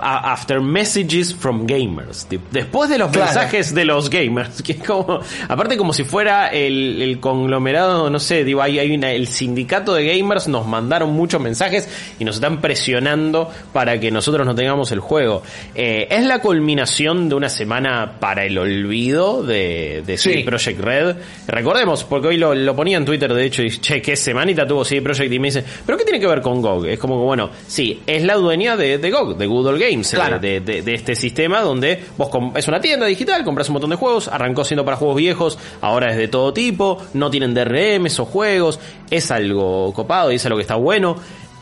after 0.00 0.60
messages 0.60 1.34
from 1.34 1.66
gamers. 1.66 2.26
Después 2.50 2.90
de 2.90 2.98
los 2.98 3.10
Claro. 3.10 3.26
mensajes 3.32 3.74
de 3.74 3.84
los 3.84 4.10
gamers. 4.10 4.62
Que 4.64 4.72
es 4.72 4.82
como, 4.82 5.20
aparte 5.48 5.76
como 5.76 5.92
si 5.92 6.04
fuera 6.04 6.48
el, 6.48 7.00
el 7.02 7.20
conglomerado, 7.20 8.08
no 8.10 8.18
sé, 8.18 8.44
digo, 8.44 8.62
hay, 8.62 8.78
hay 8.78 8.94
una- 8.94 9.12
el 9.12 9.26
sindicato 9.28 9.94
de 9.94 10.06
gamers 10.06 10.48
nos 10.48 10.66
mandaron 10.66 11.12
muchos 11.12 11.40
mensajes 11.40 11.88
y 12.18 12.24
nos 12.24 12.36
están 12.36 12.60
presionando 12.60 13.50
para 13.72 13.98
que 14.00 14.10
nosotros 14.10 14.46
no 14.46 14.54
tengamos 14.54 14.90
el 14.92 15.00
juego. 15.00 15.42
Eh, 15.74 16.06
es 16.10 16.24
la 16.24 16.40
culminación 16.40 17.28
de 17.28 17.34
una 17.34 17.48
semana 17.48 18.14
para 18.20 18.44
el 18.44 18.56
olvido 18.58 19.42
de, 19.42 20.02
de 20.06 20.16
Sí. 20.18 20.30
CD 20.30 20.44
Project 20.44 20.80
Red. 20.80 21.16
Recordemos, 21.46 22.04
porque 22.04 22.28
hoy 22.28 22.36
lo, 22.36 22.54
lo 22.54 22.74
ponía 22.76 22.96
en 22.96 23.04
Twitter, 23.04 23.32
de 23.32 23.44
hecho, 23.44 23.62
y 23.62 23.70
che, 23.78 24.00
qué 24.00 24.16
semanita 24.16 24.66
tuvo 24.66 24.84
CD 24.84 25.02
Project 25.02 25.32
y 25.32 25.38
me 25.38 25.48
dice, 25.48 25.64
¿pero 25.84 25.98
qué 25.98 26.04
tiene 26.04 26.20
que 26.20 26.26
ver 26.26 26.40
con 26.40 26.62
GOG? 26.62 26.86
Es 26.86 26.98
como 26.98 27.18
que, 27.18 27.24
bueno, 27.24 27.50
sí, 27.66 28.00
es 28.06 28.22
la 28.24 28.34
dueña 28.34 28.76
de, 28.76 28.98
de 28.98 29.10
GOG, 29.10 29.36
de 29.36 29.46
Good 29.46 29.63
Games, 29.78 30.10
Claro. 30.10 30.38
de, 30.38 30.60
de- 30.60 30.82
de 30.82 30.94
este 30.94 31.14
sistema 31.16 31.60
donde 31.60 32.02
vos 32.16 32.28
es 32.56 32.68
una 32.68 32.80
tienda 32.80 33.06
digital, 33.06 33.42
compras 33.44 33.68
un 33.68 33.74
montón 33.74 33.90
de 33.90 33.96
juegos, 33.96 34.28
arrancó 34.28 34.64
siendo 34.64 34.84
para 34.84 34.96
juegos 34.96 35.16
viejos, 35.16 35.58
ahora 35.80 36.10
es 36.10 36.16
de 36.16 36.28
todo 36.28 36.52
tipo, 36.52 37.02
no 37.14 37.30
tienen 37.30 37.54
DRMs 37.54 38.20
o 38.20 38.24
juegos, 38.24 38.78
es 39.10 39.30
algo 39.30 39.92
copado 39.94 40.30
y 40.32 40.36
es 40.36 40.44
algo 40.46 40.56
que 40.58 40.62
está 40.62 40.74
bueno. 40.76 41.16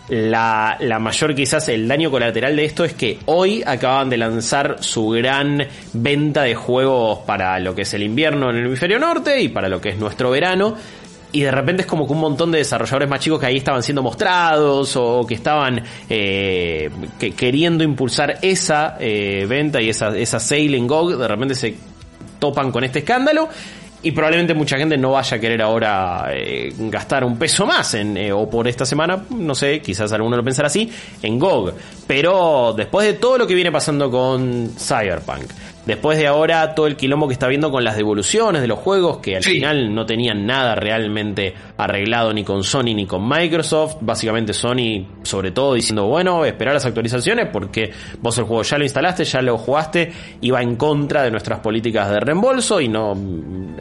La, 0.08 0.76
la 0.80 0.98
mayor 0.98 1.34
quizás 1.34 1.68
el 1.68 1.86
daño 1.88 2.10
colateral 2.10 2.54
de 2.56 2.64
esto 2.64 2.84
es 2.84 2.92
que 2.92 3.20
hoy 3.26 3.62
acaban 3.64 4.10
de 4.10 4.18
lanzar 4.18 4.78
su 4.80 5.08
gran 5.08 5.66
venta 5.94 6.42
de 6.42 6.54
juegos 6.54 7.20
para 7.20 7.58
lo 7.60 7.74
que 7.74 7.82
es 7.82 7.94
el 7.94 8.02
invierno 8.02 8.50
en 8.50 8.56
el 8.56 8.66
hemisferio 8.66 8.98
norte 8.98 9.40
y 9.40 9.48
para 9.48 9.68
lo 9.68 9.80
que 9.80 9.90
es 9.90 9.96
nuestro 9.98 10.30
verano. 10.30 10.74
Y 11.34 11.40
de 11.40 11.50
repente 11.50 11.82
es 11.82 11.88
como 11.88 12.06
que 12.06 12.12
un 12.12 12.20
montón 12.20 12.52
de 12.52 12.58
desarrolladores 12.58 13.08
más 13.08 13.20
chicos 13.20 13.40
que 13.40 13.46
ahí 13.46 13.56
estaban 13.56 13.82
siendo 13.82 14.02
mostrados 14.02 14.94
o 14.96 15.26
que 15.26 15.32
estaban 15.34 15.82
eh, 16.08 16.90
que- 17.18 17.32
queriendo 17.32 17.82
impulsar 17.82 18.38
esa 18.42 18.96
eh, 19.00 19.46
venta 19.48 19.80
y 19.80 19.88
esa, 19.88 20.16
esa 20.16 20.38
sale 20.38 20.76
en 20.76 20.86
GOG, 20.86 21.16
de 21.16 21.28
repente 21.28 21.54
se 21.54 21.74
topan 22.38 22.70
con 22.70 22.84
este 22.84 22.98
escándalo 22.98 23.48
y 24.02 24.10
probablemente 24.10 24.52
mucha 24.52 24.76
gente 24.76 24.98
no 24.98 25.12
vaya 25.12 25.36
a 25.36 25.40
querer 25.40 25.62
ahora 25.62 26.26
eh, 26.34 26.70
gastar 26.76 27.24
un 27.24 27.38
peso 27.38 27.64
más 27.66 27.94
en, 27.94 28.18
o 28.32 28.50
por 28.50 28.66
esta 28.68 28.84
semana, 28.84 29.24
no 29.30 29.54
sé, 29.54 29.80
quizás 29.80 30.12
alguno 30.12 30.36
lo 30.36 30.42
pensará 30.42 30.66
así, 30.66 30.90
en 31.22 31.38
GOG. 31.38 31.72
Pero 32.06 32.74
después 32.76 33.06
de 33.06 33.14
todo 33.14 33.38
lo 33.38 33.46
que 33.46 33.54
viene 33.54 33.70
pasando 33.70 34.10
con 34.10 34.70
Cyberpunk, 34.76 35.44
después 35.86 36.18
de 36.18 36.26
ahora 36.26 36.74
todo 36.74 36.86
el 36.86 36.96
quilombo 36.96 37.26
que 37.28 37.32
está 37.34 37.48
viendo 37.48 37.70
con 37.70 37.84
las 37.84 37.96
devoluciones 37.96 38.62
de 38.62 38.68
los 38.68 38.78
juegos, 38.78 39.18
que 39.18 39.36
al 39.36 39.42
Sí. 39.42 39.52
final 39.54 39.94
no 39.94 40.06
tenían 40.06 40.46
nada 40.46 40.74
realmente 40.74 41.54
arreglado 41.76 42.32
ni 42.32 42.44
con 42.44 42.62
Sony 42.64 42.94
ni 42.94 43.06
con 43.06 43.28
Microsoft, 43.28 43.96
básicamente 44.00 44.52
Sony 44.52 45.06
sobre 45.22 45.50
todo 45.50 45.74
diciendo, 45.74 46.06
bueno, 46.06 46.44
esperar 46.44 46.74
las 46.74 46.86
actualizaciones 46.86 47.48
porque 47.52 47.90
vos 48.20 48.36
el 48.38 48.44
juego 48.44 48.62
ya 48.62 48.78
lo 48.78 48.84
instalaste, 48.84 49.24
ya 49.24 49.42
lo 49.42 49.58
jugaste 49.58 50.12
va 50.50 50.62
en 50.62 50.76
contra 50.76 51.22
de 51.22 51.30
nuestras 51.30 51.60
políticas 51.60 52.10
de 52.10 52.20
reembolso 52.20 52.80
y 52.80 52.88
no, 52.88 53.16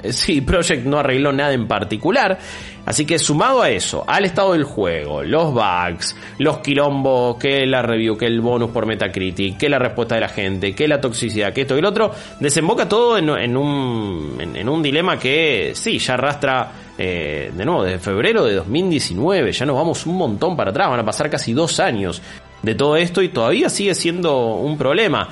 sí, 0.10 0.42
Project 0.42 0.86
no 0.86 1.00
arregló 1.00 1.32
nada 1.32 1.54
en 1.54 1.68
particular. 1.68 2.38
Así 2.86 3.06
que 3.06 3.20
sumado 3.20 3.62
a 3.62 3.70
eso, 3.70 4.04
al 4.08 4.26
estado 4.26 4.54
del 4.54 4.64
juego, 4.64 5.24
los 5.24 5.54
bugs, 5.54 6.16
los 6.40 6.60
quilombos, 6.60 7.38
que 7.38 7.66
la 7.66 7.82
review, 7.82 8.18
que 8.18 8.26
el 8.26 8.42
bonus 8.42 8.72
por 8.72 8.86
Metacritic, 8.86 9.58
que 9.58 9.70
la 9.70 9.78
respuesta 9.78 10.16
de 10.16 10.22
la 10.22 10.30
gente, 10.30 10.74
que 10.74 10.88
la 10.88 11.00
toxicidad, 11.00 11.54
que 11.54 11.62
esto 11.62 11.76
y 11.76 11.80
el 11.80 11.86
otro, 11.86 12.12
desemboca 12.40 12.90
todo 12.90 13.18
en, 13.18 13.56
un, 13.56 14.38
en 14.40 14.68
un 14.68 14.82
dilema 14.82 15.20
que 15.20 15.74
sí, 15.76 16.00
ya 16.00 16.16
arrastra 16.16 16.72
eh, 16.98 17.52
de 17.56 17.66
nuevo 17.66 17.84
desde 17.84 18.00
febrero 18.00 18.46
de 18.46 18.56
2019, 18.56 19.52
ya 19.52 19.66
nos 19.66 19.76
vamos 19.76 20.06
un 20.06 20.18
montón 20.18 20.56
para 20.56 20.72
atrás, 20.72 20.90
van 20.90 21.00
a 21.00 21.06
pasar 21.06 21.30
casi 21.30 21.54
dos 21.54 21.80
años 21.80 22.22
de 22.62 22.76
todo 22.76 22.96
esto 22.96 23.22
y 23.22 23.30
todavía 23.30 23.70
sigue 23.70 23.96
siendo 23.96 24.56
un 24.56 24.78
problema. 24.78 25.30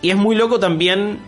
Y 0.00 0.10
es 0.10 0.16
muy 0.16 0.34
loco 0.34 0.58
también 0.58 1.20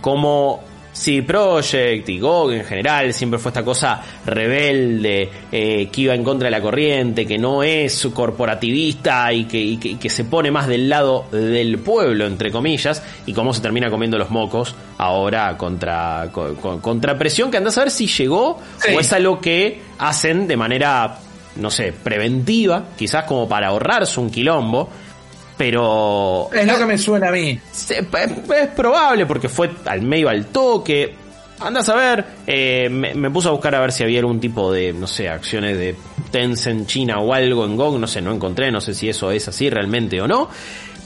como 0.00 0.62
CD 0.92 1.22
Projekt 1.22 2.08
y 2.08 2.18
GOG 2.18 2.52
en 2.52 2.64
general 2.64 3.12
siempre 3.14 3.38
fue 3.38 3.50
esta 3.50 3.64
cosa 3.64 4.02
rebelde, 4.26 5.30
eh, 5.52 5.88
que 5.90 6.00
iba 6.02 6.14
en 6.14 6.24
contra 6.24 6.46
de 6.46 6.50
la 6.50 6.60
corriente, 6.60 7.26
que 7.26 7.38
no 7.38 7.62
es 7.62 8.08
corporativista 8.12 9.32
y 9.32 9.44
que, 9.44 9.58
y 9.58 9.76
que- 9.76 10.10
se 10.10 10.24
pone 10.24 10.50
más 10.50 10.66
del 10.66 10.88
lado 10.88 11.26
del 11.30 11.78
pueblo, 11.78 12.26
entre 12.26 12.50
comillas, 12.50 13.02
y 13.26 13.32
cómo 13.32 13.54
se 13.54 13.60
termina 13.60 13.88
comiendo 13.90 14.18
los 14.18 14.30
mocos 14.30 14.74
ahora 14.98 15.56
contra, 15.56 16.28
co- 16.32 16.54
co- 16.56 16.80
contra 16.80 17.16
presión 17.16 17.50
que 17.50 17.56
andás 17.58 17.78
a 17.78 17.82
ver 17.82 17.90
si 17.92 18.06
llegó 18.08 18.58
Sí. 18.78 18.92
o 18.94 19.00
es 19.00 19.12
algo 19.12 19.40
que 19.40 19.80
hacen 19.98 20.48
de 20.48 20.56
manera, 20.56 21.18
no 21.56 21.70
sé, 21.70 21.92
preventiva, 21.92 22.86
quizás 22.98 23.24
como 23.24 23.48
para 23.48 23.68
ahorrarse 23.68 24.18
un 24.18 24.30
quilombo. 24.30 24.88
Pero 25.60 26.48
Es 26.54 26.66
lo 26.66 26.78
que 26.78 26.86
me 26.86 26.96
suena 26.96 27.28
a 27.28 27.32
mí. 27.32 27.60
Es, 27.70 27.90
es 27.90 28.68
probable 28.74 29.26
porque 29.26 29.50
fue 29.50 29.70
al 29.84 30.00
medio 30.00 30.30
al 30.30 30.46
toque. 30.46 31.14
Andás 31.58 31.86
a 31.90 31.96
ver, 31.96 32.24
eh, 32.46 32.88
me, 32.90 33.12
me 33.12 33.30
puse 33.30 33.48
a 33.48 33.50
buscar 33.50 33.74
a 33.74 33.80
ver 33.80 33.92
si 33.92 34.02
había 34.02 34.20
algún 34.20 34.40
tipo 34.40 34.72
de, 34.72 34.94
no 34.94 35.06
sé, 35.06 35.28
acciones 35.28 35.76
de 35.76 35.94
Tencent 36.30 36.86
China 36.86 37.18
o 37.20 37.34
algo 37.34 37.66
en 37.66 37.76
GOG, 37.76 37.98
no 37.98 38.06
sé, 38.06 38.22
no 38.22 38.32
encontré, 38.32 38.70
no 38.72 38.80
sé 38.80 38.94
si 38.94 39.10
eso 39.10 39.30
es 39.30 39.46
así 39.48 39.68
realmente 39.68 40.18
o 40.22 40.26
no. 40.26 40.48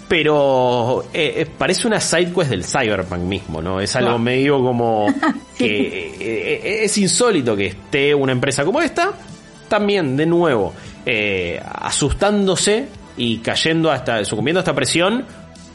Pero 0.06 1.06
eh, 1.12 1.34
eh, 1.38 1.46
parece 1.58 1.88
una 1.88 1.98
side 1.98 2.32
quest 2.32 2.50
del 2.50 2.62
Cyberpunk 2.62 3.22
mismo, 3.22 3.60
¿no? 3.60 3.80
Es 3.80 3.96
algo 3.96 4.10
Claro. 4.10 4.18
medio 4.20 4.62
como 4.62 5.12
que 5.58 6.14
eh, 6.20 6.84
es 6.84 6.96
insólito 6.98 7.56
que 7.56 7.66
esté 7.66 8.14
una 8.14 8.30
empresa 8.30 8.64
como 8.64 8.80
esta, 8.80 9.10
también 9.68 10.16
de 10.16 10.26
nuevo, 10.26 10.72
asustándose 11.80 12.86
y 13.16 13.38
cayendo 13.38 13.90
hasta, 13.90 14.24
sucumbiendo 14.24 14.60
a 14.60 14.62
esta 14.62 14.74
presión, 14.74 15.24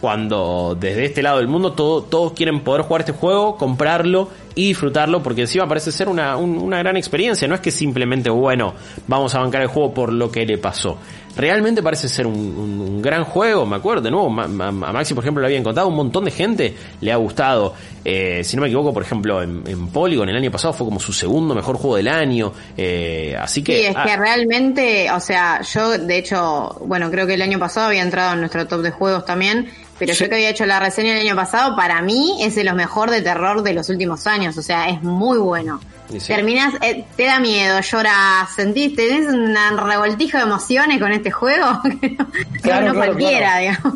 cuando 0.02 0.78
desde 0.80 1.06
este 1.06 1.22
lado 1.22 1.40
del 1.40 1.48
mundo 1.48 1.74
todo- 1.74 2.04
todos 2.04 2.32
quieren 2.34 2.62
poder 2.62 2.84
jugar 2.84 3.02
este 3.02 3.12
juego, 3.14 3.58
comprarlo 3.58 4.30
y 4.60 4.68
disfrutarlo, 4.70 5.22
porque 5.24 5.42
encima 5.42 5.68
parece 5.68 5.92
ser 5.92 6.10
una, 6.10 6.36
un- 6.38 6.58
una 6.58 6.80
gran 6.80 6.98
experiencia, 6.98 7.48
no 7.48 7.56
es 7.56 7.62
que 7.62 7.72
simplemente, 7.72 8.30
bueno, 8.30 8.74
vamos 9.08 9.34
a 9.36 9.40
bancar 9.40 9.62
el 9.62 9.68
juego 9.68 9.94
por 9.94 10.12
lo 10.12 10.30
que 10.32 10.46
le 10.46 10.58
pasó. 10.58 10.98
Realmente 11.36 11.82
parece 11.82 12.10
ser 12.10 12.28
un, 12.28 12.34
un- 12.36 12.82
un 12.82 13.02
gran 13.02 13.24
juego, 13.24 13.66
me 13.66 13.78
acuerdo, 13.78 14.02
de 14.02 14.12
nuevo, 14.12 14.30
Ma- 14.30 14.48
Ma- 14.48 14.68
a 14.68 14.92
Maxi 14.92 15.14
por 15.14 15.24
ejemplo 15.24 15.42
le 15.42 15.48
habían 15.48 15.64
contado, 15.64 15.88
un 15.88 15.96
montón 15.96 16.26
de 16.26 16.32
gente 16.32 16.76
le 17.00 17.12
ha 17.12 17.16
gustado. 17.16 17.74
Eh, 18.04 18.42
si 18.44 18.56
no 18.58 18.62
me 18.64 18.68
equivoco, 18.68 18.94
por 18.94 19.04
ejemplo, 19.04 19.42
en, 19.42 19.64
en 19.68 19.88
Polygon 19.88 20.28
el 20.28 20.36
año 20.36 20.52
pasado 20.52 20.74
fue 20.74 20.86
como 20.88 21.00
su 21.00 21.14
segundo 21.14 21.56
mejor 21.56 21.78
juego 21.78 21.96
del 21.96 22.08
año, 22.10 22.52
eh, 22.76 23.36
así 23.40 23.64
que... 23.64 23.76
Sí, 23.78 23.86
es 23.86 23.96
ah, 23.96 24.04
que 24.06 24.18
realmente, 24.18 25.10
o 25.12 25.20
sea, 25.20 25.62
yo 25.62 25.98
de 25.98 26.18
hecho, 26.18 26.76
bueno, 26.86 27.10
creo 27.12 27.26
que 27.28 27.36
el 27.36 27.42
año 27.42 27.60
pasado 27.60 27.88
había 27.88 28.02
entrado 28.02 28.34
en 28.34 28.40
nuestro 28.42 28.68
top 28.68 28.82
de 28.82 28.92
juegos 28.92 29.24
también, 29.26 29.70
pero 30.00 30.14
Sí. 30.14 30.24
yo 30.24 30.30
que 30.30 30.36
había 30.36 30.50
hecho 30.50 30.66
la 30.66 30.80
reseña 30.80 31.14
el 31.14 31.28
año 31.28 31.36
pasado, 31.36 31.76
para 31.76 32.02
mí 32.02 32.40
es 32.42 32.56
de 32.56 32.64
los 32.64 32.74
mejor 32.74 33.12
de 33.12 33.22
terror 33.22 33.62
de 33.62 33.74
los 33.74 33.90
últimos 33.90 34.26
años, 34.26 34.58
o 34.58 34.62
sea, 34.64 34.90
es 34.90 35.04
muy 35.04 35.38
bueno. 35.38 35.80
Sí. 36.10 36.18
Terminás, 36.26 36.74
eh, 36.82 37.06
te 37.16 37.26
da 37.26 37.40
miedo, 37.40 37.80
lloras, 37.82 38.50
sentís, 38.56 38.96
tenés 38.96 39.28
una 39.32 39.72
revoltija 39.72 40.40
de 40.40 40.46
emociones 40.46 41.00
con 41.00 41.12
este 41.12 41.30
juego 41.30 41.80
que 42.02 42.10
no, 42.12 42.32
que 42.32 42.60
Claro, 42.62 42.88
no 42.88 42.94
claro, 42.94 43.14
cualquiera, 43.14 43.58
digamos. 43.60 43.94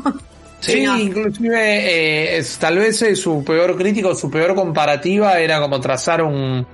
Sí, 0.59 0.83
no. 0.83 0.97
inclusive 0.97 1.57
eh, 1.59 2.37
es- 2.37 2.57
tal 2.57 2.77
vez 2.77 3.01
eh, 3.01 3.15
su 3.15 3.43
peor 3.43 3.75
crítico, 3.75 4.13
su 4.15 4.29
peor 4.29 4.53
comparativa 4.55 5.39
era 5.39 5.59
como 5.59 5.79
trazar 5.81 6.21
un, 6.21 6.65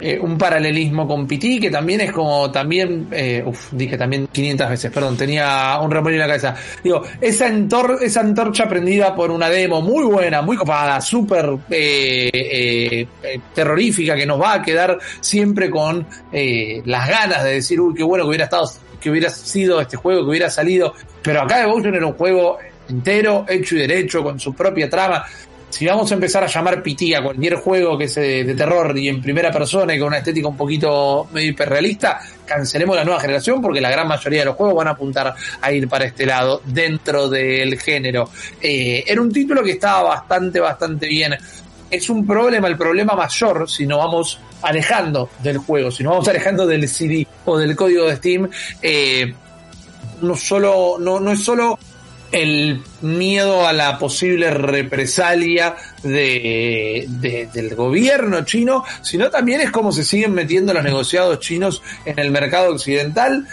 eh, 0.00 0.18
un 0.20 0.38
paralelismo 0.38 1.06
con 1.06 1.26
PT, 1.26 1.60
que 1.60 1.70
también 1.70 2.00
es 2.00 2.12
como 2.12 2.50
también, 2.50 3.08
eh, 3.10 3.42
uf, 3.44 3.72
dije 3.72 3.96
también 3.96 4.28
500 4.28 4.70
veces, 4.70 4.90
perdón, 4.92 5.16
tenía 5.16 5.78
un 5.82 5.90
remolino 5.90 6.22
en 6.22 6.28
la 6.28 6.36
cabeza. 6.38 6.54
Digo, 6.82 7.02
esa, 7.20 7.46
antor 7.46 7.98
esa 8.02 8.20
antorcha 8.20 8.68
prendida 8.68 9.14
por 9.14 9.30
una 9.30 9.48
demo 9.48 9.80
muy 9.82 10.04
buena, 10.04 10.42
muy 10.42 10.56
copada, 10.56 11.00
súper 11.00 11.50
eh, 11.70 12.30
eh, 12.32 13.06
eh, 13.22 13.40
terrorífica, 13.54 14.14
que 14.14 14.26
nos 14.26 14.40
va 14.40 14.54
a 14.54 14.62
quedar 14.62 14.98
siempre 15.20 15.70
con 15.70 16.06
eh, 16.32 16.82
las 16.84 17.08
ganas 17.08 17.44
de 17.44 17.54
decir, 17.54 17.80
uy, 17.80 17.94
qué 17.94 18.02
bueno 18.02 18.24
que 18.24 18.28
hubiera 18.28 18.44
estado, 18.44 18.70
que 19.00 19.10
hubiera 19.10 19.30
sido 19.30 19.80
este 19.80 19.96
juego, 19.96 20.22
que 20.22 20.30
hubiera 20.30 20.50
salido. 20.50 20.94
Pero 21.22 21.42
acá 21.42 21.58
Devotion 21.58 21.94
era 21.94 22.06
un 22.06 22.14
juego 22.14 22.58
entero, 22.88 23.44
hecho 23.48 23.76
y 23.76 23.80
derecho, 23.80 24.22
con 24.22 24.38
su 24.40 24.54
propia 24.54 24.88
trama 24.88 25.24
si 25.70 25.86
vamos 25.86 26.10
a 26.10 26.14
empezar 26.14 26.42
a 26.42 26.46
llamar 26.46 26.82
PT 26.82 27.14
a 27.14 27.22
cualquier 27.22 27.56
juego 27.56 27.98
que 27.98 28.08
sea 28.08 28.22
de 28.22 28.54
terror 28.54 28.96
y 28.96 29.08
en 29.08 29.20
primera 29.20 29.50
persona 29.52 29.94
y 29.94 29.98
con 29.98 30.08
una 30.08 30.18
estética 30.18 30.48
un 30.48 30.56
poquito 30.56 31.28
medio 31.32 31.50
hiperrealista, 31.50 32.20
cancelemos 32.44 32.96
la 32.96 33.04
nueva 33.04 33.20
generación 33.20 33.60
porque 33.60 33.80
la 33.80 33.90
gran 33.90 34.08
mayoría 34.08 34.40
de 34.40 34.44
los 34.46 34.56
juegos 34.56 34.76
van 34.76 34.88
a 34.88 34.92
apuntar 34.92 35.34
a 35.60 35.72
ir 35.72 35.88
para 35.88 36.06
este 36.06 36.24
lado 36.24 36.62
dentro 36.64 37.28
del 37.28 37.78
género. 37.78 38.30
Eh, 38.60 39.04
era 39.06 39.20
un 39.20 39.30
título 39.30 39.62
que 39.62 39.72
estaba 39.72 40.08
bastante, 40.08 40.58
bastante 40.58 41.06
bien. 41.06 41.36
Es 41.90 42.10
un 42.10 42.26
problema, 42.26 42.68
el 42.68 42.76
problema 42.76 43.14
mayor, 43.14 43.68
si 43.68 43.86
nos 43.86 43.98
vamos 43.98 44.40
alejando 44.62 45.30
del 45.42 45.58
juego, 45.58 45.90
si 45.90 46.02
nos 46.02 46.12
vamos 46.12 46.28
alejando 46.28 46.66
del 46.66 46.88
CD 46.88 47.26
o 47.44 47.58
del 47.58 47.76
código 47.76 48.06
de 48.06 48.16
Steam, 48.16 48.48
eh, 48.82 49.34
no 50.22 50.34
solo, 50.34 50.96
no, 50.98 51.20
no 51.20 51.32
es 51.32 51.42
solo 51.42 51.78
el 52.32 52.82
miedo 53.02 53.66
a 53.66 53.72
la 53.72 53.98
posible 53.98 54.50
represalia 54.50 55.76
de, 56.02 57.06
de- 57.08 57.48
del 57.52 57.74
gobierno 57.74 58.44
chino, 58.44 58.84
sino 59.02 59.30
también 59.30 59.60
es 59.60 59.70
cómo 59.70 59.92
se 59.92 60.04
siguen 60.04 60.32
metiendo 60.34 60.72
los 60.74 60.84
negociados 60.84 61.40
chinos 61.40 61.82
en 62.04 62.18
el 62.18 62.30
mercado 62.30 62.72
occidental. 62.72 63.46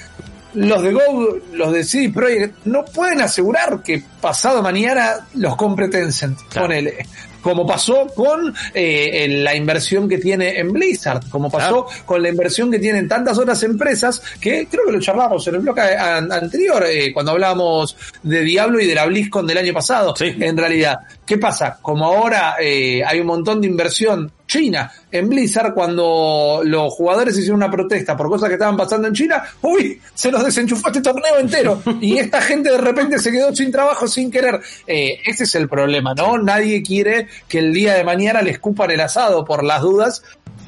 Los 0.54 0.82
de 0.84 0.94
Go, 0.94 1.38
los 1.54 1.74
de 1.74 1.84
CD 1.84 2.10
Projekt 2.14 2.66
no 2.66 2.86
pueden 2.86 3.20
asegurar 3.22 3.84
que 3.84 4.02
pasado 4.22 4.62
mañana 4.62 5.28
los 5.34 5.56
compre 5.58 5.90
Tencent, 5.90 6.40
Claro. 6.50 6.68
ponele. 6.68 7.06
Como 7.46 7.64
pasó 7.68 8.08
con 8.08 8.56
eh, 8.74 9.28
la 9.30 9.54
inversión 9.54 10.10
que 10.10 10.18
tiene 10.18 10.58
en 10.60 10.74
Blizzard, 10.74 11.30
como 11.30 11.52
pasó 11.52 11.86
con 12.04 12.24
la 12.24 12.30
inversión 12.30 12.72
que 12.72 12.80
tienen 12.80 13.08
tantas 13.08 13.38
otras 13.38 13.62
empresas 13.62 14.20
que 14.42 14.68
creo 14.68 14.88
que 14.88 14.94
lo 14.94 15.00
charlamos 15.00 15.48
en 15.48 15.54
el 15.54 15.62
bloque 15.62 15.82
an- 15.82 16.32
anterior, 16.32 16.84
eh, 16.90 17.14
cuando 17.14 17.34
hablábamos 17.34 17.96
de 18.24 18.42
Diablo 18.42 18.80
y 18.80 18.88
de 18.88 18.96
la 18.96 19.06
BlizzCon 19.06 19.46
del 19.46 19.60
año 19.60 19.74
pasado. 19.74 20.16
Sí. 20.16 20.34
En 20.40 20.58
realidad, 20.58 20.98
¿qué 21.24 21.38
pasa? 21.38 21.78
Como 21.84 22.06
ahora 22.06 22.56
eh, 22.60 23.04
hay 23.06 23.20
un 23.20 23.28
montón 23.28 23.62
de 23.62 23.68
inversión 23.68 24.32
china 24.48 24.92
en 25.12 25.30
Blizzard, 25.30 25.74
cuando 25.74 26.62
los 26.64 26.94
jugadores 26.94 27.38
hicieron 27.38 27.58
una 27.58 27.72
protesta 27.72 28.16
por 28.16 28.28
cosas 28.28 28.50
que 28.50 28.56
estaban 28.56 28.78
pasando 28.78 29.08
en 29.08 29.14
China, 29.14 29.44
uy, 29.62 30.00
se 30.14 30.32
nos 30.32 30.44
desenchufó 30.44 30.88
este 30.88 31.02
torneo 31.02 31.40
entero 31.40 31.82
y 32.02 32.18
esta 32.18 32.42
gente 32.42 32.72
de 32.72 32.78
repente 32.78 33.20
se 33.20 33.32
quedó 33.32 33.56
sin 33.56 33.72
trabajo 33.72 34.08
sin 34.08 34.32
querer. 34.32 34.60
Eh, 34.88 35.20
ese 35.26 35.46
es 35.46 35.56
el 35.56 35.68
problema, 35.68 36.14
¿no? 36.14 36.38
Nadie 36.38 36.84
quiere 36.84 37.28
que 37.48 37.60
el 37.60 37.74
día 37.74 37.94
de 37.94 38.04
mañana 38.04 38.42
le 38.42 38.52
escupan 38.52 38.92
el 38.92 39.02
asado 39.02 39.46
por 39.46 39.64
las 39.64 39.82
dudas 39.82 40.24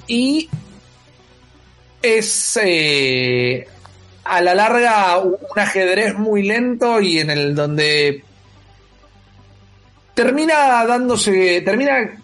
y 0.08 0.50
es 2.02 2.60
eh, 2.64 3.68
a 4.24 4.42
la 4.42 4.56
larga 4.56 5.18
un 5.20 5.38
ajedrez 5.60 6.16
muy 6.16 6.44
lento 6.44 7.02
y 7.02 7.20
en 7.20 7.30
el 7.30 7.56
donde 7.56 8.24
termina 10.14 10.86
dándose, 10.86 11.62
termina 11.62 12.18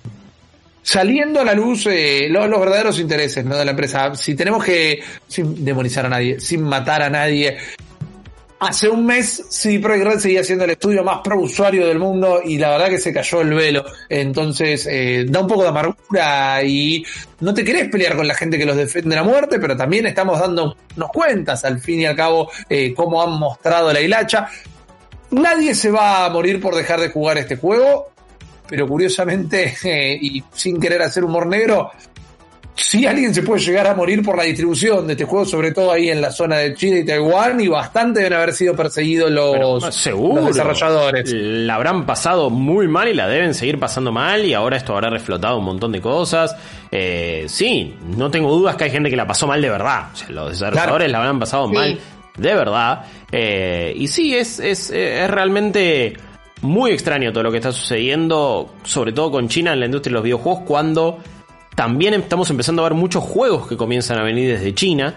saliendo 0.83 1.39
a 1.41 1.43
la 1.43 1.53
luz 1.55 1.87
eh, 1.87 2.27
lo- 2.29 2.47
los, 2.47 2.59
verdaderos 2.59 2.99
intereses 2.99 3.43
¿no? 3.43 3.57
de 3.57 3.65
la 3.65 3.71
empresa. 3.71 4.13
Si 4.15 4.35
tenemos 4.35 4.63
que, 4.63 5.01
sin 5.27 5.65
demonizar 5.65 6.05
a 6.05 6.09
nadie, 6.09 6.39
sin 6.39 6.61
matar 6.61 7.01
a 7.01 7.09
nadie, 7.09 7.57
hace 8.59 8.87
un 8.87 9.05
mes 9.05 9.43
CD 9.49 9.79
Projekt 9.79 10.05
Red 10.05 10.19
seguía 10.19 10.43
siendo 10.43 10.63
el 10.65 10.71
estudio 10.71 11.03
más 11.03 11.19
pro 11.23 11.37
usuario 11.39 11.85
del 11.87 11.99
mundo 11.99 12.41
y 12.45 12.57
la 12.57 12.69
verdad 12.71 12.89
que 12.89 12.97
se 12.99 13.11
cayó 13.13 13.41
el 13.41 13.53
velo. 13.53 13.83
Entonces 14.09 14.87
eh, 14.89 15.25
da 15.27 15.41
un 15.41 15.47
poco 15.47 15.63
de 15.63 15.69
amargura 15.69 16.63
y 16.63 17.03
no 17.41 17.53
te 17.53 17.63
querés 17.65 17.89
pelear 17.89 18.15
con 18.15 18.27
la 18.27 18.35
gente 18.35 18.57
que 18.57 18.65
los 18.65 18.77
defiende 18.77 19.15
la 19.15 19.23
muerte, 19.23 19.59
pero 19.59 19.75
también 19.75 20.05
estamos 20.05 20.39
dando 20.39 20.77
unos 20.95 21.09
cuentas 21.11 21.65
al 21.65 21.79
fin 21.81 22.01
y 22.01 22.05
al 22.05 22.15
cabo 22.15 22.49
eh, 22.69 22.93
cómo 22.93 23.21
han 23.21 23.31
mostrado 23.39 23.91
la 23.91 23.99
hilacha. 23.99 24.47
Nadie 25.31 25.73
se 25.73 25.89
va 25.89 26.25
a 26.25 26.29
morir 26.29 26.61
por 26.61 26.75
dejar 26.75 26.99
de 27.01 27.09
jugar 27.09 27.39
este 27.39 27.55
juego, 27.57 28.12
pero 28.73 28.87
curiosamente, 28.87 29.75
eh, 29.83 30.17
y 30.19 30.43
sin 30.51 30.79
querer 30.81 31.03
hacer 31.03 31.23
humor 31.23 31.45
negro, 31.45 31.91
si 32.73 33.05
alguien 33.05 33.31
se 33.31 33.43
puede 33.43 33.61
llegar 33.61 33.85
a 33.85 33.93
morir 33.93 34.23
por 34.23 34.35
la 34.35 34.45
distribución 34.45 35.05
de 35.05 35.13
este 35.13 35.25
juego, 35.25 35.45
sobre 35.45 35.71
todo 35.71 35.91
ahí 35.91 36.09
en 36.09 36.19
la 36.19 36.31
zona 36.31 36.57
de 36.57 36.73
China 36.73 36.97
y 36.97 37.05
Taiwán, 37.05 37.61
y 37.61 37.67
bastante 37.67 38.21
deben 38.21 38.33
haber 38.33 38.51
sido 38.51 38.75
perseguidos 38.75 39.29
los, 39.29 39.93
seguro. 39.93 40.41
los 40.41 40.55
desarrolladores. 40.55 41.31
La 41.31 41.75
habrán 41.75 42.07
pasado 42.07 42.49
muy 42.49 42.87
mal 42.87 43.07
y 43.09 43.13
la 43.13 43.27
deben 43.27 43.53
seguir 43.53 43.77
pasando 43.77 44.11
mal 44.11 44.43
y 44.43 44.55
ahora 44.55 44.75
esto 44.77 44.93
habrá 44.95 45.11
reflotado 45.11 45.59
un 45.59 45.65
montón 45.65 45.91
de 45.91 46.01
cosas. 46.01 46.55
Eh, 46.89 47.45
sí, 47.47 47.95
no 48.17 48.31
tengo 48.31 48.49
dudas 48.51 48.75
que 48.75 48.85
hay 48.85 48.89
gente 48.89 49.11
que 49.11 49.17
la 49.17 49.27
pasó 49.27 49.45
mal 49.45 49.61
de 49.61 49.69
verdad. 49.69 50.07
O 50.11 50.15
sea, 50.15 50.29
los 50.29 50.49
desarrolladores 50.49 51.11
la 51.11 51.19
habrán 51.19 51.39
pasado 51.39 51.67
Sí. 51.67 51.73
mal 51.75 51.99
de 52.37 52.53
verdad. 52.55 53.05
Eh, 53.31 53.93
y 53.95 54.07
sí, 54.07 54.35
es, 54.35 54.59
es, 54.59 54.89
es 54.89 55.29
realmente 55.29 56.15
muy 56.63 56.91
extraño 56.91 57.31
todo 57.31 57.43
lo 57.43 57.51
que 57.51 57.57
está 57.57 57.71
sucediendo, 57.71 58.73
sobre 58.83 59.11
todo 59.11 59.31
con 59.31 59.47
China 59.47 59.73
en 59.73 59.79
la 59.81 59.85
industria 59.85 60.11
de 60.11 60.15
los 60.15 60.23
videojuegos, 60.23 60.63
cuando 60.65 61.19
también 61.75 62.13
estamos 62.13 62.49
empezando 62.49 62.83
a 62.83 62.89
ver 62.89 62.97
muchos 62.97 63.23
juegos 63.23 63.67
que 63.67 63.77
comienzan 63.77 64.19
a 64.19 64.23
venir 64.23 64.49
desde 64.49 64.73
China 64.73 65.13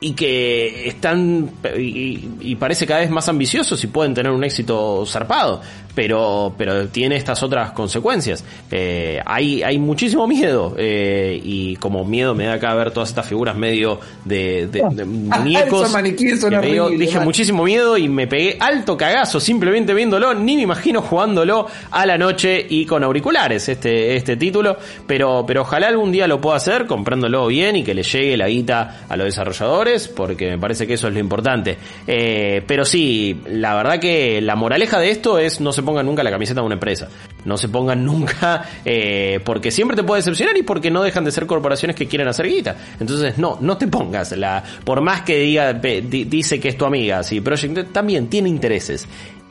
y 0.00 0.12
que 0.12 0.88
están 0.88 1.50
y, 1.76 2.28
y 2.40 2.56
parece 2.56 2.86
cada 2.86 3.00
vez 3.00 3.10
más 3.10 3.28
ambiciosos 3.28 3.82
y 3.82 3.88
pueden 3.88 4.14
tener 4.14 4.30
un 4.30 4.44
éxito 4.44 5.04
zarpado 5.06 5.60
pero 5.98 6.54
pero 6.56 6.86
tiene 6.86 7.16
estas 7.16 7.42
otras 7.42 7.72
consecuencias. 7.72 8.44
Eh, 8.70 9.20
hay 9.26 9.64
hay 9.64 9.78
muchísimo 9.80 10.28
miedo 10.28 10.76
eh, 10.78 11.40
y 11.44 11.74
como 11.76 12.04
miedo 12.04 12.36
me 12.36 12.44
da 12.44 12.52
acá 12.52 12.72
ver 12.74 12.92
todas 12.92 13.08
estas 13.08 13.26
figuras 13.26 13.56
medio 13.56 13.98
de, 14.24 14.68
de- 14.68 14.84
de 14.92 15.04
muñecos 15.04 15.80
Esos 15.80 15.92
maniquíes 15.92 16.40
son 16.40 16.50
que 16.50 16.58
me 16.58 16.66
dio- 16.72 16.84
horribles, 16.84 17.08
dije 17.08 17.18
muchísimo 17.24 17.64
miedo 17.64 17.98
y 17.98 18.08
me 18.08 18.28
pegué 18.28 18.56
alto 18.60 18.96
cagazo 18.96 19.40
simplemente 19.40 19.92
viéndolo 19.92 20.34
ni 20.34 20.54
me 20.54 20.62
imagino 20.62 21.02
jugándolo 21.02 21.66
a 21.90 22.06
la 22.06 22.16
noche 22.16 22.64
y 22.68 22.86
con 22.86 23.02
auriculares 23.02 23.68
este 23.68 24.14
este 24.14 24.36
título. 24.36 24.76
Pero 25.08 25.42
pero 25.48 25.62
ojalá 25.62 25.88
algún 25.88 26.12
día 26.12 26.28
lo 26.28 26.40
pueda 26.40 26.58
hacer 26.58 26.86
comprándolo 26.86 27.48
bien 27.48 27.74
y 27.74 27.82
que 27.82 27.92
le 27.92 28.04
llegue 28.04 28.36
la 28.36 28.46
guita 28.46 29.00
a 29.08 29.16
los 29.16 29.24
desarrolladores 29.26 30.06
porque 30.06 30.48
me 30.50 30.58
parece 30.58 30.86
que 30.86 30.94
eso 30.94 31.08
es 31.08 31.14
lo 31.14 31.18
importante. 31.18 31.76
Eh, 32.06 32.62
pero 32.68 32.84
sí 32.84 33.40
la 33.48 33.74
verdad 33.74 33.98
que 33.98 34.40
la 34.40 34.54
moraleja 34.54 35.00
de 35.00 35.10
esto 35.10 35.40
es 35.40 35.60
no 35.60 35.72
se 35.72 35.82
pongan 35.88 36.04
nunca 36.04 36.22
la 36.22 36.30
camiseta 36.30 36.60
de 36.60 36.66
una 36.66 36.74
empresa 36.74 37.08
no 37.44 37.56
se 37.56 37.68
pongan 37.68 38.04
nunca 38.04 38.64
eh, 38.84 39.40
porque 39.44 39.70
siempre 39.70 39.96
te 39.96 40.04
puede 40.04 40.18
decepcionar 40.18 40.56
y 40.56 40.62
porque 40.62 40.90
no 40.90 41.02
dejan 41.02 41.24
de 41.24 41.32
ser 41.32 41.46
corporaciones 41.46 41.96
que 41.96 42.06
quieren 42.06 42.28
hacer 42.28 42.46
guita 42.46 42.76
entonces 43.00 43.38
no 43.38 43.56
no 43.60 43.78
te 43.78 43.88
pongas 43.88 44.32
la 44.32 44.62
por 44.84 45.00
más 45.00 45.22
que 45.22 45.38
diga 45.38 45.72
dice 45.72 46.60
que 46.60 46.68
es 46.68 46.76
tu 46.76 46.84
amiga 46.84 47.22
si 47.22 47.40
Project 47.40 47.92
también 47.92 48.28
tiene 48.28 48.50
intereses 48.50 49.08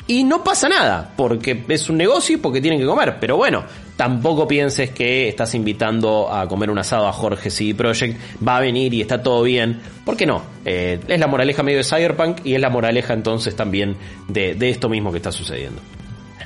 y 0.10 0.24
no 0.24 0.42
pasa 0.42 0.70
nada, 0.70 1.14
porque 1.18 1.66
es 1.68 1.90
un 1.90 1.98
negocio 1.98 2.38
y 2.38 2.40
porque 2.40 2.62
tienen 2.62 2.80
que 2.80 2.86
comer. 2.86 3.18
Pero 3.20 3.36
bueno, 3.36 3.66
tampoco 3.98 4.48
pienses 4.48 4.92
que 4.92 5.28
estás 5.28 5.54
invitando 5.54 6.32
a 6.32 6.48
comer 6.48 6.70
un 6.72 6.80
asado 6.80 7.08
a 7.08 7.12
Jorge 7.12 7.50
CD 7.50 7.76
Project, 7.76 8.18
va 8.46 8.56
a 8.56 8.62
venir 8.62 8.94
y 8.94 9.02
está 9.02 9.22
todo 9.22 9.44
bien. 9.44 9.82
¿Por 10.06 10.16
qué 10.16 10.26
no? 10.26 10.42
Eh, 10.64 11.00
es 11.06 11.20
la 11.20 11.28
moraleja 11.28 11.62
medio 11.62 11.80
de 11.80 11.84
Cyberpunk 11.84 12.46
y 12.46 12.56
es 12.56 12.62
la 12.62 12.70
moraleja 12.70 13.14
entonces 13.14 13.54
también 13.54 13.98
de 14.30 14.70
esto 14.70 14.88
mismo 14.88 15.12
que 15.12 15.18
está 15.18 15.34
sucediendo. 15.34 15.82